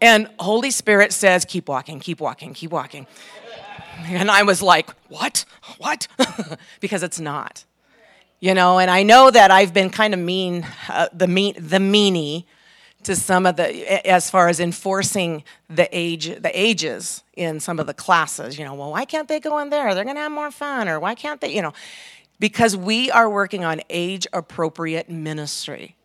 [0.00, 3.06] And holy spirit says keep walking keep walking keep walking.
[4.06, 5.44] And i was like what?
[5.78, 6.06] What?
[6.80, 7.64] Because it's not
[8.44, 11.78] you know and i know that i've been kind of mean uh, the mean the
[11.78, 12.44] meanie
[13.02, 17.86] to some of the as far as enforcing the age the ages in some of
[17.86, 19.94] the classes you know well why can't they go in there?
[19.94, 21.72] They're going to have more fun or why can't they you know
[22.38, 25.96] because we are working on age appropriate ministry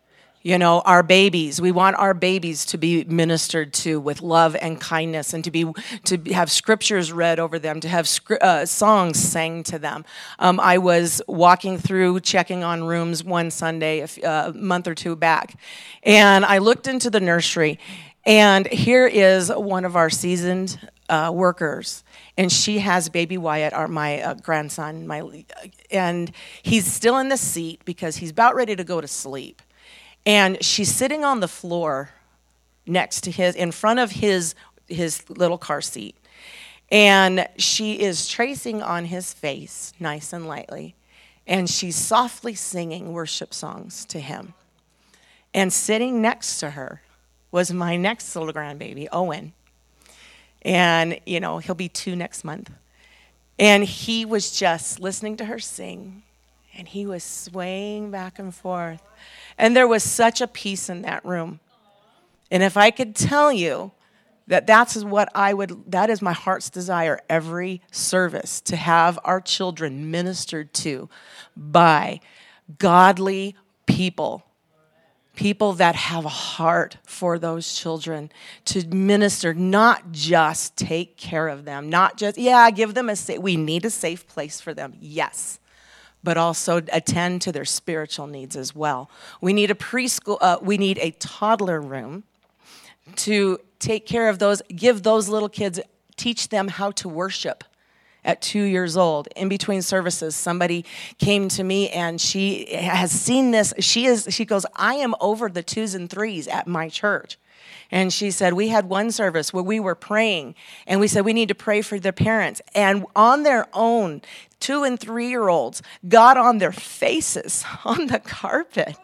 [0.42, 1.60] you know our babies.
[1.60, 5.66] We want our babies to be ministered to with love and kindness and to be
[6.04, 8.08] to have scriptures read over them to have
[8.40, 10.04] uh, songs sang to them.
[10.38, 15.16] Um, i was walking through checking on rooms one sunday a uh, month or two
[15.16, 15.58] back
[16.02, 17.78] and i looked into the nursery
[18.24, 22.04] and here is one of our seasoned uh, workers
[22.36, 25.44] and she has baby wyatt our, my uh, grandson my
[25.90, 29.62] and he's still in the seat because he's about ready to go to sleep
[30.26, 32.10] and she's sitting on the floor
[32.86, 34.54] next to his in front of his
[34.88, 36.16] his little car seat.
[36.90, 40.96] And she is tracing on his face nice and lightly.
[41.46, 44.54] And she's softly singing worship songs to him.
[45.54, 47.02] And sitting next to her
[47.50, 49.52] was my next little grandbaby owen.
[50.62, 52.70] And you know he'll be two next month.
[53.58, 56.22] And he was just listening to her sing
[56.80, 59.02] and he was swaying back and forth.
[59.58, 61.60] And there was such a peace in that room.
[62.50, 63.92] And if I could tell you
[64.46, 69.42] that that's what I would, that is my heart's desire every service to have our
[69.42, 71.10] children ministered to
[71.54, 72.20] by
[72.78, 74.46] godly people.
[75.36, 78.32] People that have a heart for those children
[78.64, 83.38] to minister not just take care of them not just yeah give them a safe
[83.38, 84.94] we need a safe place for them.
[84.98, 85.59] Yes
[86.22, 89.10] but also attend to their spiritual needs as well.
[89.40, 92.24] We need a preschool, uh, we need a toddler room
[93.16, 95.80] to take care of those, give those little kids,
[96.16, 97.64] teach them how to worship
[98.24, 99.28] at two years old.
[99.34, 100.84] In between services somebody
[101.18, 103.72] came to me and she has seen this.
[103.78, 107.38] She is she goes i am over the twos and threes at my church
[107.90, 110.54] and she said we had one service where we were praying
[110.86, 112.62] and we said we need to pray for their parents.
[112.74, 114.22] And on their own
[114.60, 118.96] two and three year olds got on their faces on the carpet.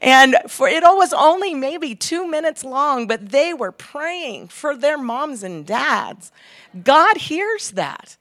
[0.00, 4.98] And for it was only maybe two minutes long but they were praying for their
[4.98, 6.32] moms and dads.
[6.82, 8.16] God hears that.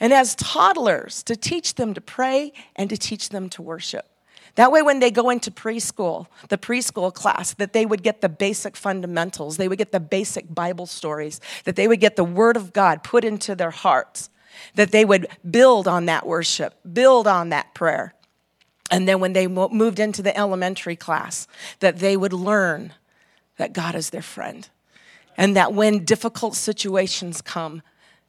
[0.00, 4.11] And as toddlers to teach them to pray and to teach them to worship.
[4.56, 8.28] That way, when they go into preschool, the preschool class, that they would get the
[8.28, 12.56] basic fundamentals, they would get the basic Bible stories, that they would get the Word
[12.56, 14.28] of God put into their hearts,
[14.74, 18.14] that they would build on that worship, build on that prayer.
[18.90, 21.46] And then when they moved into the elementary class,
[21.80, 22.92] that they would learn
[23.56, 24.68] that God is their friend.
[25.38, 27.80] And that when difficult situations come,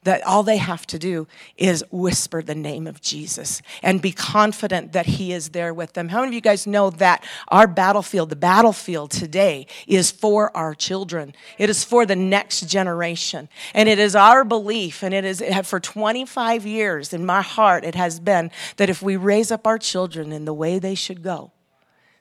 [0.04, 1.26] that all they have to do
[1.56, 6.10] is whisper the name of Jesus and be confident that He is there with them.
[6.10, 10.74] How many of you guys know that our battlefield, the battlefield today, is for our
[10.74, 11.34] children?
[11.58, 13.48] It is for the next generation.
[13.74, 17.94] And it is our belief, and it is for 25 years in my heart, it
[17.94, 21.50] has been that if we raise up our children in the way they should go,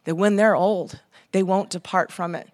[0.06, 1.00] that when they're old,
[1.32, 2.50] they won't depart from it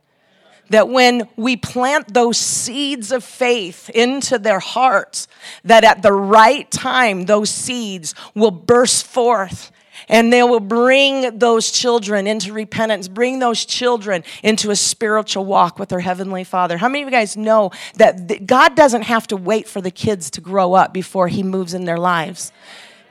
[0.70, 5.28] that when we plant those seeds of faith into their hearts,
[5.64, 9.72] that at the right time, those seeds will burst forth
[10.08, 15.78] and they will bring those children into repentance, bring those children into a spiritual walk
[15.78, 16.78] with their Heavenly Father.
[16.78, 20.32] How many of you guys know that God doesn't have to wait for the kids
[20.32, 22.52] to grow up before He moves in their lives?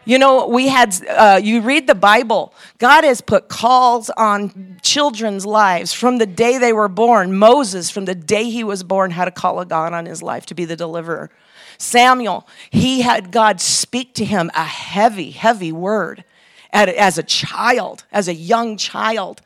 [0.09, 5.45] You know, we had, uh, you read the Bible, God has put calls on children's
[5.45, 7.37] lives from the day they were born.
[7.37, 10.47] Moses, from the day he was born, had a call of God on his life
[10.47, 11.31] to be the deliverer.
[11.77, 16.25] Samuel, he had God speak to him a heavy, heavy word
[16.73, 19.43] as a child, as a young child.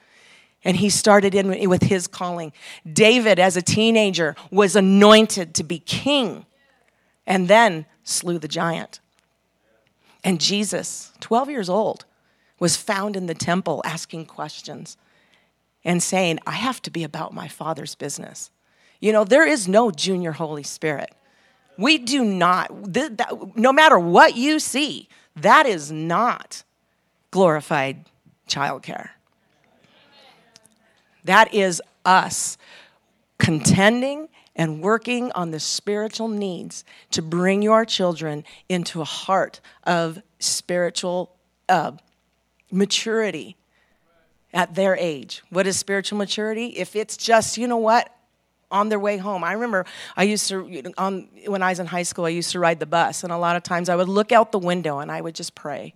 [0.62, 2.52] And he started in with his calling.
[2.90, 6.46] David, as a teenager, was anointed to be king
[7.26, 9.00] and then slew the giant.
[10.24, 12.04] And Jesus, 12 years old,
[12.58, 14.96] was found in the temple asking questions
[15.84, 18.50] and saying, I have to be about my Father's business.
[19.00, 21.12] You know, there is no junior Holy Spirit.
[21.76, 22.70] We do not,
[23.56, 26.62] no matter what you see, that is not
[27.30, 28.04] glorified
[28.48, 29.08] childcare.
[31.24, 32.58] That is us
[33.42, 40.22] contending and working on the spiritual needs to bring your children into a heart of
[40.38, 41.34] spiritual
[41.68, 41.90] uh,
[42.70, 43.56] maturity
[44.54, 45.42] at their age.
[45.50, 46.66] What is spiritual maturity?
[46.66, 48.14] If it's just, you know what,
[48.70, 49.42] on their way home.
[49.42, 49.86] I remember
[50.16, 52.86] I used to, on, when I was in high school, I used to ride the
[52.86, 55.34] bus, and a lot of times I would look out the window and I would
[55.34, 55.94] just pray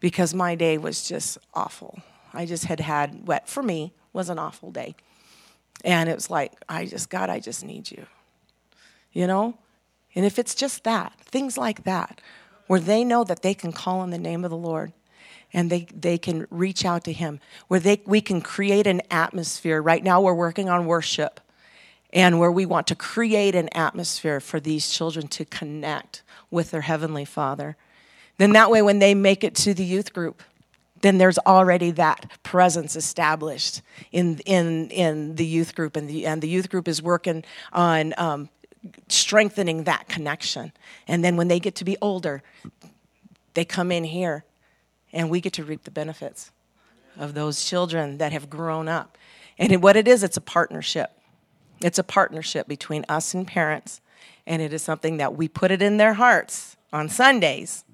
[0.00, 2.00] because my day was just awful.
[2.32, 4.94] I just had had, what for me was an awful day.
[5.84, 8.06] And it was like, I just, God, I just need you.
[9.12, 9.58] You know?
[10.14, 12.20] And if it's just that, things like that,
[12.66, 14.92] where they know that they can call on the name of the Lord
[15.52, 19.80] and they, they can reach out to Him, where they, we can create an atmosphere.
[19.80, 21.40] Right now, we're working on worship,
[22.12, 26.82] and where we want to create an atmosphere for these children to connect with their
[26.82, 27.76] Heavenly Father.
[28.38, 30.42] Then that way, when they make it to the youth group,
[31.00, 33.82] then there's already that presence established
[34.12, 38.14] in, in, in the youth group, and the, and the youth group is working on
[38.18, 38.48] um,
[39.08, 40.72] strengthening that connection.
[41.06, 42.42] And then when they get to be older,
[43.54, 44.44] they come in here,
[45.12, 46.50] and we get to reap the benefits
[47.16, 49.18] of those children that have grown up.
[49.58, 51.10] And what it is, it's a partnership.
[51.80, 54.00] It's a partnership between us and parents,
[54.46, 57.84] and it is something that we put it in their hearts on Sundays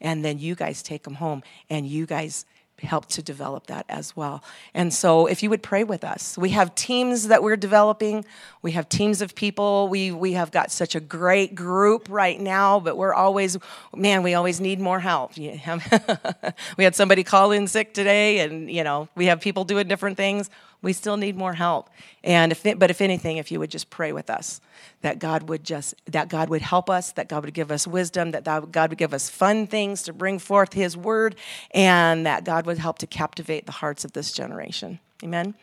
[0.00, 2.44] and then you guys take them home and you guys
[2.82, 4.42] help to develop that as well.
[4.74, 6.36] And so if you would pray with us.
[6.36, 8.24] We have teams that we're developing.
[8.60, 9.88] We have teams of people.
[9.88, 13.56] We we have got such a great group right now, but we're always
[13.94, 15.36] man, we always need more help.
[16.76, 20.16] we had somebody call in sick today and you know, we have people doing different
[20.16, 20.50] things.
[20.86, 21.90] We still need more help.
[22.22, 24.60] And if it, but if anything, if you would just pray with us
[25.00, 28.30] that God would just that God would help us, that God would give us wisdom,
[28.30, 31.34] that God would give us fun things to bring forth his word
[31.72, 35.00] and that God would help to captivate the hearts of this generation.
[35.24, 35.56] Amen.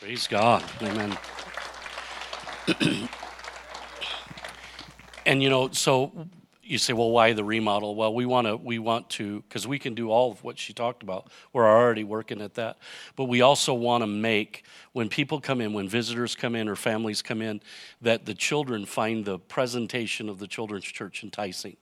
[0.00, 0.64] Praise God.
[0.80, 1.18] Amen.
[5.26, 6.10] and you know, so
[6.64, 7.94] you say, well, why the remodel?
[7.94, 10.72] Well, we want to, we want to, because we can do all of what she
[10.72, 11.30] talked about.
[11.52, 12.78] We're already working at that.
[13.16, 16.76] But we also want to make, when people come in, when visitors come in or
[16.76, 17.60] families come in,
[18.00, 21.76] that the children find the presentation of the children's church enticing.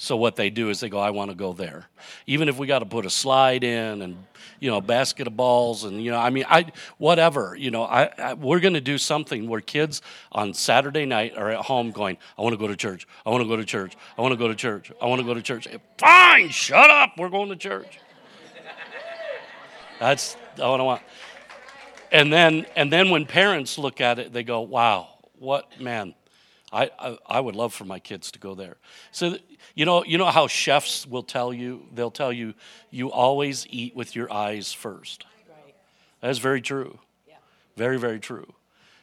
[0.00, 1.88] So what they do is they go, I want to go there.
[2.28, 4.16] Even if we got to put a slide in and,
[4.60, 6.66] you know, basket of balls and, you know, I mean, I,
[6.98, 11.36] whatever, you know, I, I we're going to do something where kids on Saturday night
[11.36, 13.08] are at home going, I want to go to church.
[13.26, 13.96] I want to go to church.
[14.16, 14.92] I want to go to church.
[15.02, 15.66] I want to go to church.
[15.66, 17.14] Eh, fine, shut up.
[17.18, 17.98] We're going to church.
[19.98, 21.02] That's what I want.
[22.12, 25.08] And then, and then when parents look at it, they go, wow,
[25.40, 26.14] what, man,
[26.72, 28.76] I, I, I, would love for my kids to go there.
[29.10, 29.36] So,
[29.74, 32.54] you know, you know how chefs will tell you, they'll tell you,
[32.90, 35.24] you always eat with your eyes first.
[35.48, 35.74] Right.
[36.20, 36.98] That's very true.
[37.26, 37.36] Yeah.
[37.76, 38.52] Very, very true.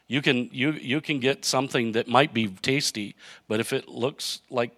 [0.08, 3.16] You can, you, you can get something that might be tasty,
[3.48, 4.72] but if it looks like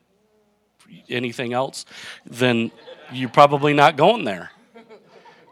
[1.09, 1.85] anything else,
[2.25, 2.71] then
[3.11, 4.51] you're probably not going there.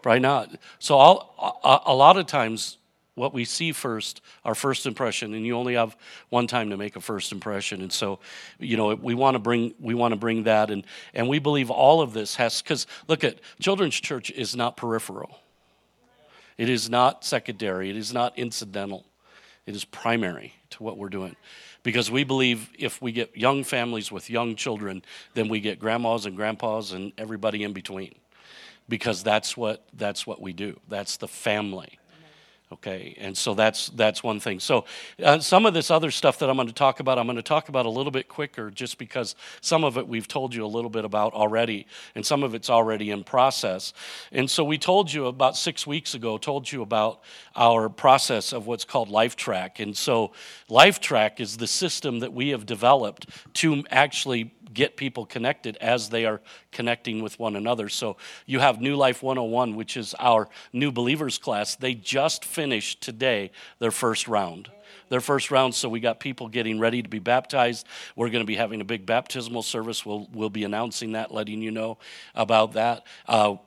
[0.02, 0.56] Probably not.
[0.80, 2.78] So I'll, a, a lot of times
[3.16, 5.98] what we see first, our first impression, and you only have
[6.30, 7.82] one time to make a first impression.
[7.82, 8.20] And so,
[8.60, 11.72] you know, we want to bring we want to bring that, and and we believe
[11.72, 15.40] all of this has because look at children's church is not peripheral.
[16.58, 17.90] It is not secondary.
[17.90, 19.06] It is not incidental.
[19.66, 21.36] It is primary to what we're doing.
[21.84, 25.04] Because we believe if we get young families with young children,
[25.34, 28.16] then we get grandmas and grandpas and everybody in between.
[28.88, 30.80] Because that's what that's what we do.
[30.88, 32.00] That's the family.
[32.76, 34.60] Okay, and so that's that's one thing.
[34.60, 34.84] So
[35.24, 37.42] uh, some of this other stuff that I'm going to talk about, I'm going to
[37.42, 40.68] talk about a little bit quicker, just because some of it we've told you a
[40.68, 43.94] little bit about already, and some of it's already in process.
[44.34, 47.22] And so we told you about six weeks ago, told you about
[47.56, 49.80] our process of what's called LifeTrack.
[49.80, 50.34] And so
[50.70, 56.26] LifeTrack is the system that we have developed to actually get people connected as they
[56.26, 57.90] are connecting with one another.
[57.90, 61.76] So you have New Life 101, which is our new believers class.
[61.76, 64.70] They just finished today their first round
[65.10, 65.76] their first round.
[65.76, 67.86] So we got people getting ready to be baptized.
[68.16, 70.06] We're going to be having a big baptismal service.
[70.06, 71.98] We'll we'll be announcing that, letting you know
[72.34, 73.06] about that.
[73.28, 73.58] Uh,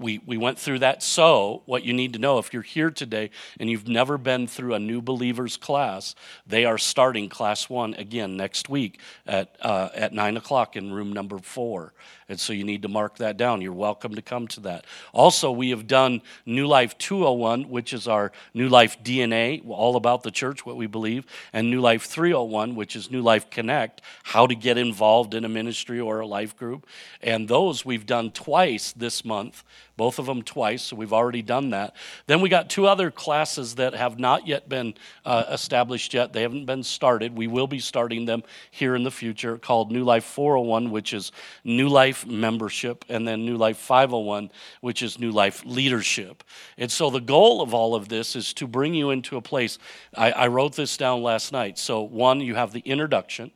[0.00, 1.02] we, we went through that.
[1.02, 4.74] So, what you need to know if you're here today and you've never been through
[4.74, 6.14] a new believers class,
[6.46, 11.12] they are starting class one again next week at, uh, at 9 o'clock in room
[11.12, 11.92] number four.
[12.30, 13.60] And so you need to mark that down.
[13.60, 14.84] You're welcome to come to that.
[15.12, 20.22] Also, we have done New Life 201, which is our New Life DNA, all about
[20.22, 24.46] the church, what we believe, and New Life 301, which is New Life Connect, how
[24.46, 26.86] to get involved in a ministry or a life group.
[27.20, 29.64] And those we've done twice this month
[29.96, 31.94] both of them twice, so we've already done that.
[32.26, 36.32] Then we got two other classes that have not yet been uh, established yet.
[36.32, 37.36] They haven't been started.
[37.36, 41.32] We will be starting them here in the future called New Life 401, which is
[41.64, 46.44] New Life membership, and then New Life 501, which is New Life leadership.
[46.78, 49.78] And so the goal of all of this is to bring you into a place.
[50.16, 51.78] I, I wrote this down last night.
[51.78, 53.50] So, one, you have the introduction.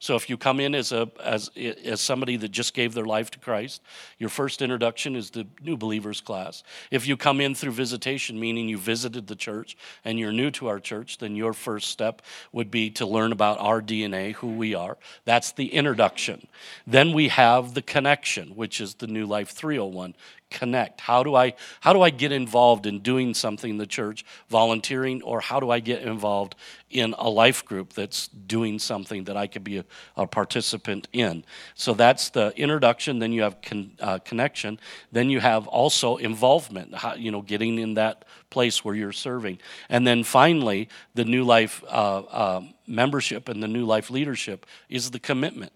[0.00, 3.30] So if you come in as a as as somebody that just gave their life
[3.32, 3.82] to Christ,
[4.18, 6.62] your first introduction is the new believers class.
[6.90, 10.68] If you come in through visitation, meaning you visited the church and you're new to
[10.68, 12.22] our church, then your first step
[12.52, 14.98] would be to learn about our DNA, who we are.
[15.24, 16.46] That's the introduction.
[16.86, 20.14] Then we have the connection, which is the New Life 301
[20.50, 21.00] connect?
[21.00, 25.22] How do i how do i get involved in doing something in the church volunteering
[25.22, 26.54] or how do i get involved
[26.90, 29.84] in a life group that's doing something that i could be a,
[30.16, 31.44] a participant in?
[31.74, 34.78] So that's the introduction then you have con, uh, connection
[35.12, 39.58] then you have also involvement how, you know getting in that place where you're serving.
[39.88, 45.10] And then finally the new life uh, uh, membership and the new life leadership is
[45.10, 45.72] the commitment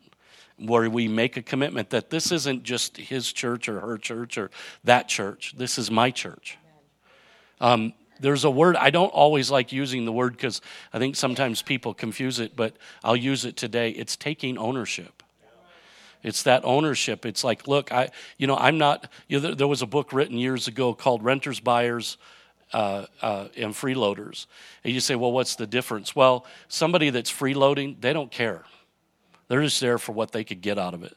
[0.59, 4.51] where we make a commitment that this isn't just his church or her church or
[4.85, 5.55] that church.
[5.57, 6.59] This is my church.
[7.61, 10.61] Um, there's a word, I don't always like using the word because
[10.93, 13.91] I think sometimes people confuse it, but I'll use it today.
[13.91, 15.23] It's taking ownership.
[16.23, 17.27] It's that ownership.
[17.27, 20.39] It's like, look, I, you know, I'm not, you know, there, was a book written
[20.39, 22.17] years ago called Renters, Buyers,
[22.73, 24.47] uh, uh, and freeloaders.
[24.85, 26.15] And you say, well, what's the difference?
[26.15, 28.63] Well, somebody that's freeloading, they don't care.
[29.49, 31.17] They're just there for what they could get out of it.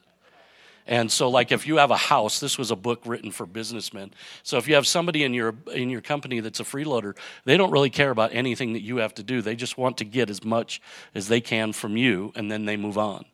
[0.88, 4.12] And so, like, if you have a house, this was a book written for businessmen.
[4.44, 7.72] So, if you have somebody in your in your company that's a freeloader, they don't
[7.72, 9.42] really care about anything that you have to do.
[9.42, 10.82] They just want to get as much
[11.16, 13.26] as they can from you, and then they move on.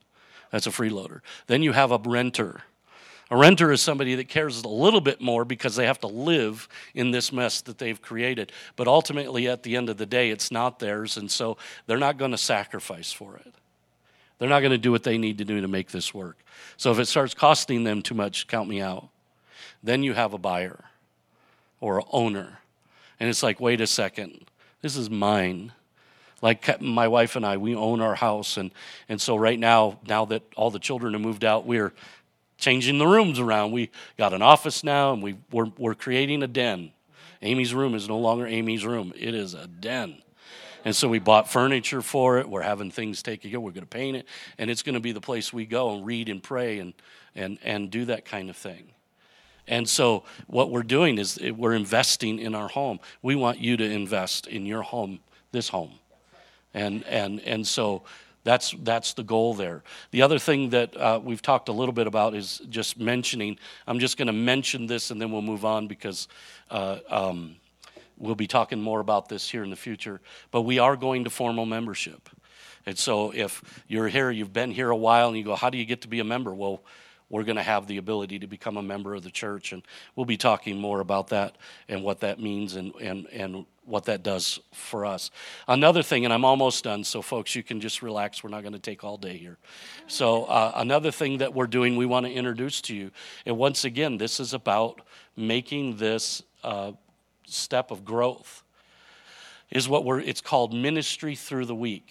[0.51, 1.21] That's a freeloader.
[1.47, 2.61] Then you have a renter.
[3.29, 6.67] A renter is somebody that cares a little bit more because they have to live
[6.93, 8.51] in this mess that they've created.
[8.75, 12.17] But ultimately, at the end of the day, it's not theirs, and so they're not
[12.17, 13.53] going to sacrifice for it.
[14.41, 16.35] They're not going to do what they need to do to make this work.
[16.75, 19.07] So if it starts costing them too much, count me out.
[19.83, 20.85] Then you have a buyer
[21.79, 22.57] or an owner.
[23.19, 24.45] And it's like, wait a second,
[24.81, 25.73] this is mine.
[26.41, 28.57] Like my wife and I, we own our house.
[28.57, 28.71] And,
[29.07, 31.93] and so right now, now that all the children have moved out, we're
[32.57, 33.73] changing the rooms around.
[33.73, 36.93] We got an office now, and we, we're, we're creating a den.
[37.43, 40.23] Amy's room is no longer Amy's room, it is a den.
[40.83, 42.49] And so we bought furniture for it.
[42.49, 43.59] We're having things taken care.
[43.59, 44.27] We're going to paint it,
[44.57, 46.93] and it's going to be the place we go and read and pray and
[47.35, 48.91] and and do that kind of thing.
[49.67, 52.99] And so what we're doing is we're investing in our home.
[53.21, 55.19] We want you to invest in your home,
[55.51, 55.93] this home,
[56.73, 58.03] and and and so
[58.43, 59.83] that's that's the goal there.
[60.09, 63.59] The other thing that uh, we've talked a little bit about is just mentioning.
[63.85, 66.27] I'm just going to mention this, and then we'll move on because.
[66.69, 67.57] Uh, um,
[68.21, 71.29] we'll be talking more about this here in the future, but we are going to
[71.29, 72.29] formal membership.
[72.85, 75.77] And so if you're here, you've been here a while, and you go, How do
[75.77, 76.53] you get to be a member?
[76.53, 76.83] Well,
[77.29, 79.81] we're going to have the ability to become a member of the church, and
[80.15, 81.57] we'll be talking more about that
[81.87, 85.31] and what that means and, and, and what that does for us.
[85.67, 88.43] Another thing, and I'm almost done, so folks, you can just relax.
[88.43, 89.57] We're not going to take all day here.
[90.07, 93.11] So, uh, another thing that we're doing, we want to introduce to you,
[93.45, 95.01] and once again, this is about
[95.37, 96.91] making this uh,
[97.51, 98.63] step of growth
[99.71, 102.09] is what we're it's called ministry through the week.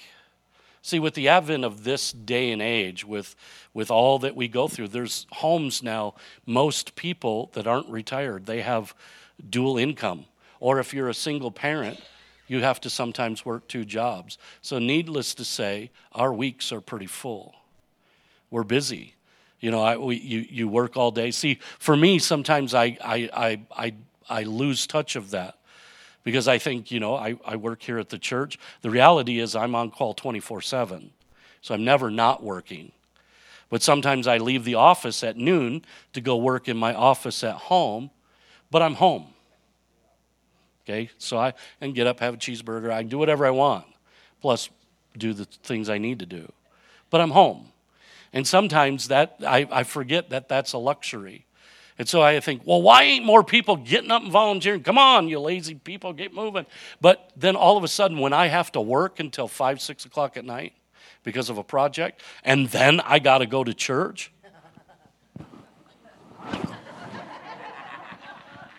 [0.83, 3.37] See with the advent of this day and age with
[3.75, 6.15] with all that we go through there's homes now
[6.47, 8.95] most people that aren't retired they have
[9.49, 10.25] dual income.
[10.59, 12.01] Or if you're a single parent
[12.47, 14.37] you have to sometimes work two jobs.
[14.61, 17.55] So needless to say our weeks are pretty full.
[18.51, 19.15] We're busy.
[19.61, 21.31] You know I, we, you, you work all day.
[21.31, 23.95] See for me sometimes I, I, I, I
[24.31, 25.59] I lose touch of that
[26.25, 28.59] because I think, you know, I, I work here at the church.
[28.83, 31.11] The reality is I'm on call 24 7,
[31.61, 32.93] so I'm never not working.
[33.69, 37.55] But sometimes I leave the office at noon to go work in my office at
[37.55, 38.11] home,
[38.71, 39.27] but I'm home.
[40.85, 43.87] Okay, so I can get up, have a cheeseburger, I can do whatever I want,
[44.41, 44.71] plus
[45.17, 46.51] do the things I need to do.
[47.11, 47.69] But I'm home.
[48.33, 51.47] And sometimes that I, I forget that that's a luxury.
[52.01, 54.83] And so I think, well, why ain't more people getting up and volunteering?
[54.83, 56.65] Come on, you lazy people, get moving.
[56.99, 60.39] But then all of a sudden, when I have to work until five, six o'clock
[60.39, 60.73] at night
[61.25, 64.33] because of a project, and then I got to go to church,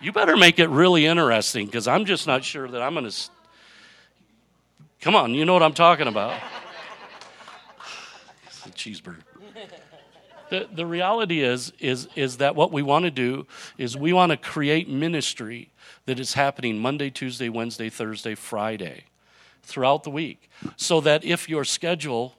[0.00, 3.16] you better make it really interesting because I'm just not sure that I'm going to.
[5.00, 6.40] Come on, you know what I'm talking about.
[8.48, 9.22] it's a cheeseburger
[10.52, 13.46] the, the reality is, is, is that what we want to do
[13.78, 15.70] is we want to create ministry
[16.04, 19.04] that is happening Monday, Tuesday, Wednesday, Thursday, Friday
[19.62, 20.50] throughout the week.
[20.76, 22.34] So that if your schedule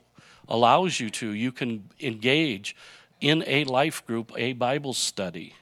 [0.47, 2.75] allows you to, you can engage
[3.19, 5.55] in a life group, a Bible study.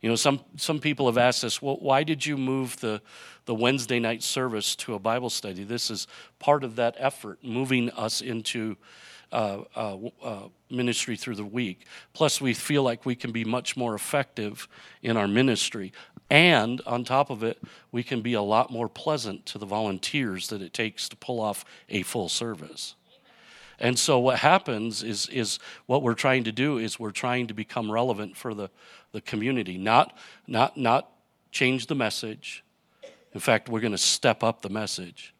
[0.00, 3.00] You know, some, some people have asked us, well, why did you move the,
[3.44, 5.62] the Wednesday night service to a Bible study?
[5.62, 6.08] This is
[6.40, 8.76] part of that effort, moving us into
[9.32, 11.86] Uh, uh, uh, ministry through the week.
[12.12, 14.68] Plus, we feel like we can be much more effective
[15.02, 15.90] in our ministry.
[16.28, 17.58] And on top of it,
[17.92, 21.40] we can be a lot more pleasant to the volunteers that it takes to pull
[21.40, 22.94] off a full service.
[23.78, 27.54] And so what happens is, is what we're trying to do is we're trying to
[27.54, 28.68] become relevant for the,
[29.12, 30.14] the community, not,
[30.46, 31.10] not, not
[31.52, 32.64] change the message.
[33.32, 35.31] In fact, we're going to step up the message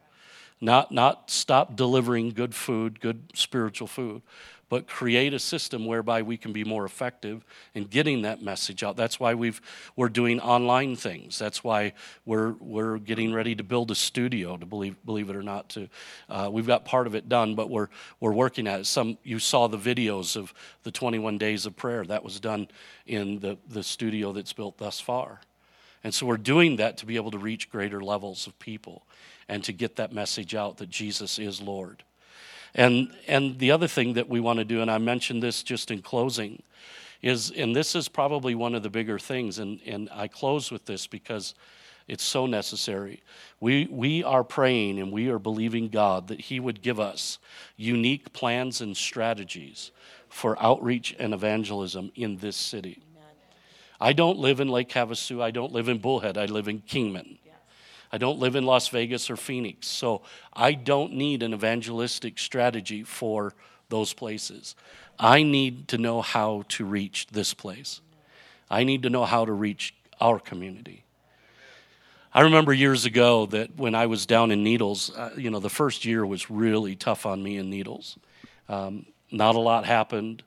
[0.62, 4.22] not, not stop delivering good food, good spiritual food,
[4.68, 7.44] but create a system whereby we can be more effective
[7.74, 8.96] in getting that message out.
[8.96, 9.60] That's why we've,
[9.96, 11.36] we're doing online things.
[11.36, 11.94] That's why
[12.24, 15.68] we're, we're getting ready to build a studio, to believe, believe it or not.
[15.70, 15.88] To,
[16.30, 17.88] uh, we've got part of it done, but we're,
[18.20, 18.86] we're working at it.
[18.86, 20.54] Some, you saw the videos of
[20.84, 22.04] the 21 days of prayer.
[22.04, 22.68] That was done
[23.04, 25.40] in the, the studio that's built thus far.
[26.04, 29.02] And so we're doing that to be able to reach greater levels of people
[29.52, 32.02] and to get that message out that Jesus is Lord.
[32.74, 35.90] And, and the other thing that we want to do, and I mentioned this just
[35.90, 36.62] in closing,
[37.20, 40.86] is, and this is probably one of the bigger things, and, and I close with
[40.86, 41.54] this because
[42.08, 43.22] it's so necessary.
[43.60, 47.38] We, we are praying and we are believing God that He would give us
[47.76, 49.90] unique plans and strategies
[50.30, 53.02] for outreach and evangelism in this city.
[54.00, 55.42] I don't live in Lake Havasu.
[55.42, 56.38] I don't live in Bullhead.
[56.38, 57.36] I live in Kingman.
[58.12, 59.86] I don't live in Las Vegas or Phoenix.
[59.86, 63.54] So I don't need an evangelistic strategy for
[63.88, 64.74] those places.
[65.18, 68.00] I need to know how to reach this place.
[68.70, 71.04] I need to know how to reach our community.
[72.34, 75.68] I remember years ago that when I was down in Needles, uh, you know, the
[75.68, 78.18] first year was really tough on me in Needles.
[78.68, 80.42] Um, not a lot happened.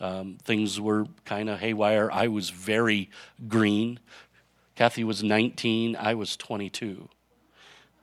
[0.00, 2.10] Um, things were kind of haywire.
[2.12, 3.10] I was very
[3.48, 4.00] green.
[4.78, 5.96] Kathy was 19.
[5.96, 7.08] I was 22.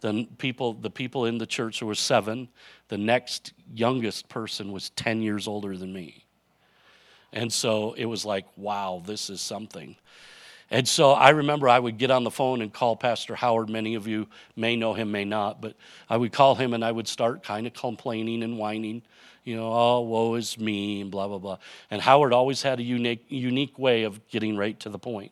[0.01, 2.49] The people, the people in the church, were seven.
[2.89, 6.25] The next youngest person was 10 years older than me.
[7.31, 9.95] And so it was like, wow, this is something.
[10.69, 13.69] And so I remember I would get on the phone and call Pastor Howard.
[13.69, 15.77] Many of you may know him, may not, but
[16.09, 19.01] I would call him and I would start kind of complaining and whining,
[19.45, 21.57] you know, oh, woe is me, and blah, blah, blah.
[21.89, 25.31] And Howard always had a unique, unique way of getting right to the point.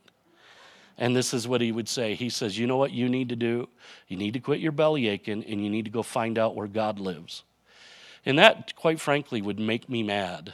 [0.97, 2.15] And this is what he would say.
[2.15, 3.69] He says, You know what you need to do?
[4.07, 6.67] You need to quit your belly aching and you need to go find out where
[6.67, 7.43] God lives.
[8.25, 10.53] And that, quite frankly, would make me mad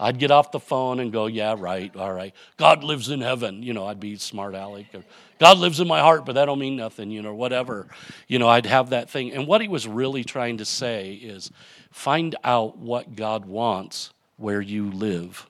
[0.00, 2.34] I'd get off the phone and go, yeah, right, all right.
[2.56, 3.62] God lives in heaven.
[3.62, 4.86] You know, I'd be smart aleck.
[4.94, 5.04] Or,
[5.38, 7.86] God lives in my heart, but that don't mean nothing, you know, whatever.
[8.26, 9.32] You know, I'd have that thing.
[9.32, 11.50] And what he was really trying to say is
[11.90, 15.46] find out what God wants where you live.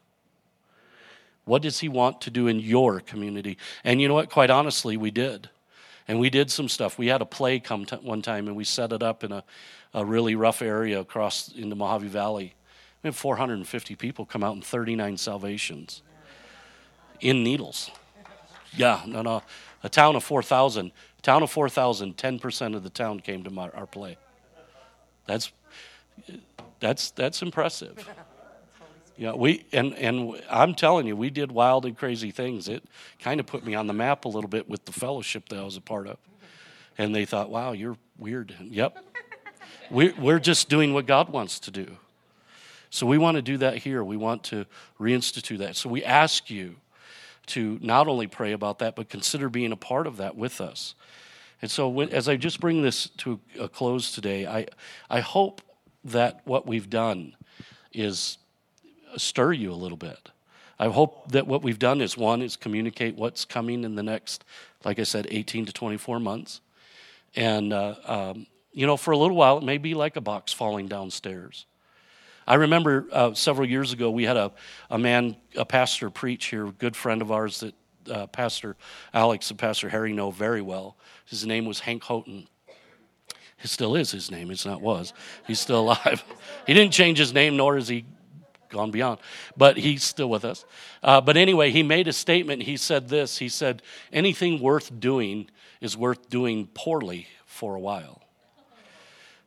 [1.50, 3.58] What does he want to do in your community?
[3.82, 4.30] And you know what?
[4.30, 5.50] Quite honestly, we did.
[6.06, 6.96] And we did some stuff.
[6.96, 9.42] We had a play come t- one time and we set it up in a,
[9.92, 12.54] a really rough area across in the Mojave Valley
[13.02, 16.02] we had 450 people come out in 39 salvations
[17.20, 17.90] in Needles.
[18.76, 19.42] Yeah, no, no.
[19.82, 20.92] A town of 4,000.
[21.22, 24.18] Town of 4,000, 10% of the town came to my, our play.
[25.26, 25.52] That's,
[26.78, 28.08] that's, that's impressive.
[29.20, 32.68] Yeah, we and and I'm telling you, we did wild and crazy things.
[32.68, 32.82] It
[33.18, 35.62] kind of put me on the map a little bit with the fellowship that I
[35.62, 36.16] was a part of,
[36.96, 38.96] and they thought, "Wow, you're weird." Yep,
[39.90, 41.98] we, we're just doing what God wants to do.
[42.88, 44.02] So we want to do that here.
[44.02, 44.64] We want to
[44.98, 45.76] reinstitute that.
[45.76, 46.76] So we ask you
[47.48, 50.94] to not only pray about that, but consider being a part of that with us.
[51.60, 54.66] And so when, as I just bring this to a close today, I,
[55.10, 55.60] I hope
[56.04, 57.36] that what we've done
[57.92, 58.38] is
[59.16, 60.30] stir you a little bit.
[60.78, 64.44] I hope that what we've done is one is communicate what's coming in the next,
[64.84, 66.62] like I said, 18 to 24 months.
[67.36, 70.52] And, uh, um, you know, for a little while, it may be like a box
[70.52, 71.66] falling downstairs.
[72.46, 74.52] I remember uh, several years ago, we had a,
[74.90, 77.74] a man, a pastor, preach here, a good friend of ours that
[78.10, 78.76] uh, Pastor
[79.12, 80.96] Alex and Pastor Harry know very well.
[81.26, 82.48] His name was Hank Houghton.
[83.62, 85.12] It still is his name, it's not was.
[85.46, 86.24] He's still alive.
[86.66, 88.06] he didn't change his name, nor is he
[88.70, 89.18] gone beyond,
[89.56, 90.64] but he's still with us.
[91.02, 92.62] Uh, but anyway, he made a statement.
[92.62, 95.50] He said this He said, Anything worth doing
[95.80, 98.22] is worth doing poorly for a while.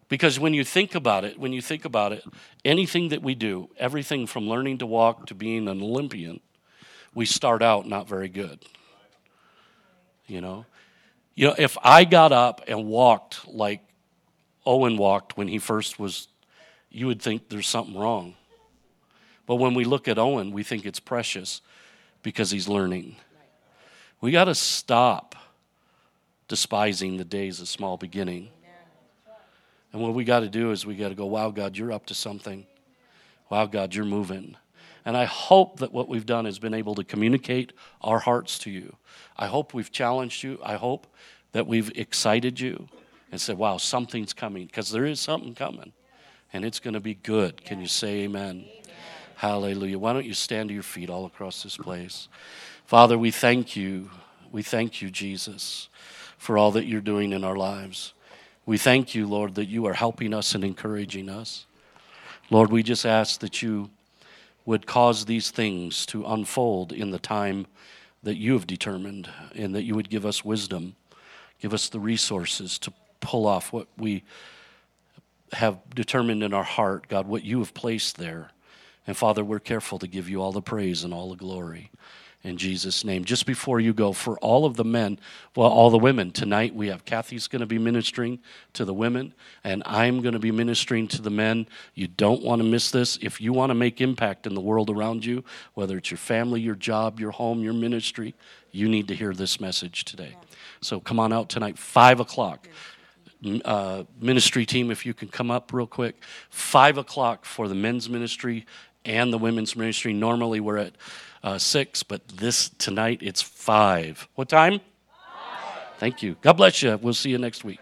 [0.10, 2.24] Because when you think about it, when you think about it,
[2.64, 6.40] anything that we do, everything from learning to walk to being an Olympian,
[7.16, 8.64] we start out not very good.
[10.28, 10.66] You know?
[11.36, 13.82] You know, if I got up and walked like
[14.66, 16.28] Owen walked when he first was,
[16.90, 18.36] you would think there's something wrong.
[19.46, 21.62] But when we look at Owen, we think it's precious
[22.22, 23.18] because he's learning.
[24.22, 25.36] We got to stop
[26.48, 28.50] despising the days of small beginning
[29.94, 32.08] and what we got to do is we got to go, wow, God, you're up
[32.08, 32.66] to something.
[33.50, 34.58] Wow, God, you're moving.
[35.06, 38.72] And I hope that what we've done has been able to communicate our hearts to
[38.72, 38.96] you.
[39.38, 40.60] I hope we've challenged you.
[40.64, 41.06] I hope
[41.52, 42.88] that we've excited you
[43.32, 45.94] and said, wow, something's coming, because there is something coming.
[46.52, 47.64] And it's going to be good.
[47.64, 48.66] Can you say amen?
[48.66, 48.66] amen?
[49.44, 50.00] Hallelujah.
[50.00, 52.30] Why don't you stand to your feet all across this place?
[52.86, 54.10] Father, we thank you.
[54.54, 55.90] We thank you, Jesus,
[56.38, 58.14] for all that you're doing in our lives.
[58.66, 61.66] We thank you, Lord, that you are helping us and encouraging us.
[62.50, 63.90] Lord, we just ask that you
[64.66, 67.68] would cause these things to unfold in the time
[68.24, 70.96] that you have determined, and that you would give us wisdom,
[71.60, 74.24] give us the resources to pull off what we
[75.52, 78.50] have determined in our heart, God, what you have placed there.
[79.06, 81.92] And Father, we're careful to give you all the praise and all the glory
[82.44, 83.24] in Jesus' name.
[83.24, 85.18] Just before you go, for all of the men,
[85.56, 88.40] well, all the women, tonight we have Kathy's going to be ministering
[88.74, 89.34] to the women,
[89.64, 91.68] and I'm going to be ministering to the men.
[91.96, 93.18] You don't want to miss this.
[93.22, 95.44] If you want to make impact in the world around you,
[95.74, 98.36] whether it's your family, your job, your home, your ministry,
[98.72, 100.36] you need to hear this message today.
[100.82, 102.68] So come on out tonight, 5 o'clock.
[103.66, 106.24] Uh, ministry team, if you can come up real quick.
[106.50, 108.66] Five o'clock for the men's ministry
[109.06, 110.14] and the women's ministry.
[110.14, 110.94] Normally we're at
[111.44, 114.28] uh, six, but this tonight it's five.
[114.36, 114.80] What time?
[114.80, 115.98] Five.
[115.98, 116.38] Thank you.
[116.42, 116.98] God bless you.
[117.02, 117.80] We'll see you next week.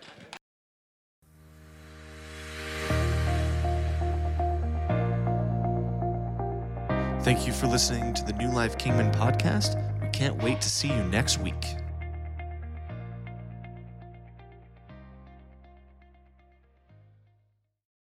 [7.23, 9.77] Thank you for listening to the New Life Kingman podcast.
[10.01, 11.75] We can't wait to see you next week.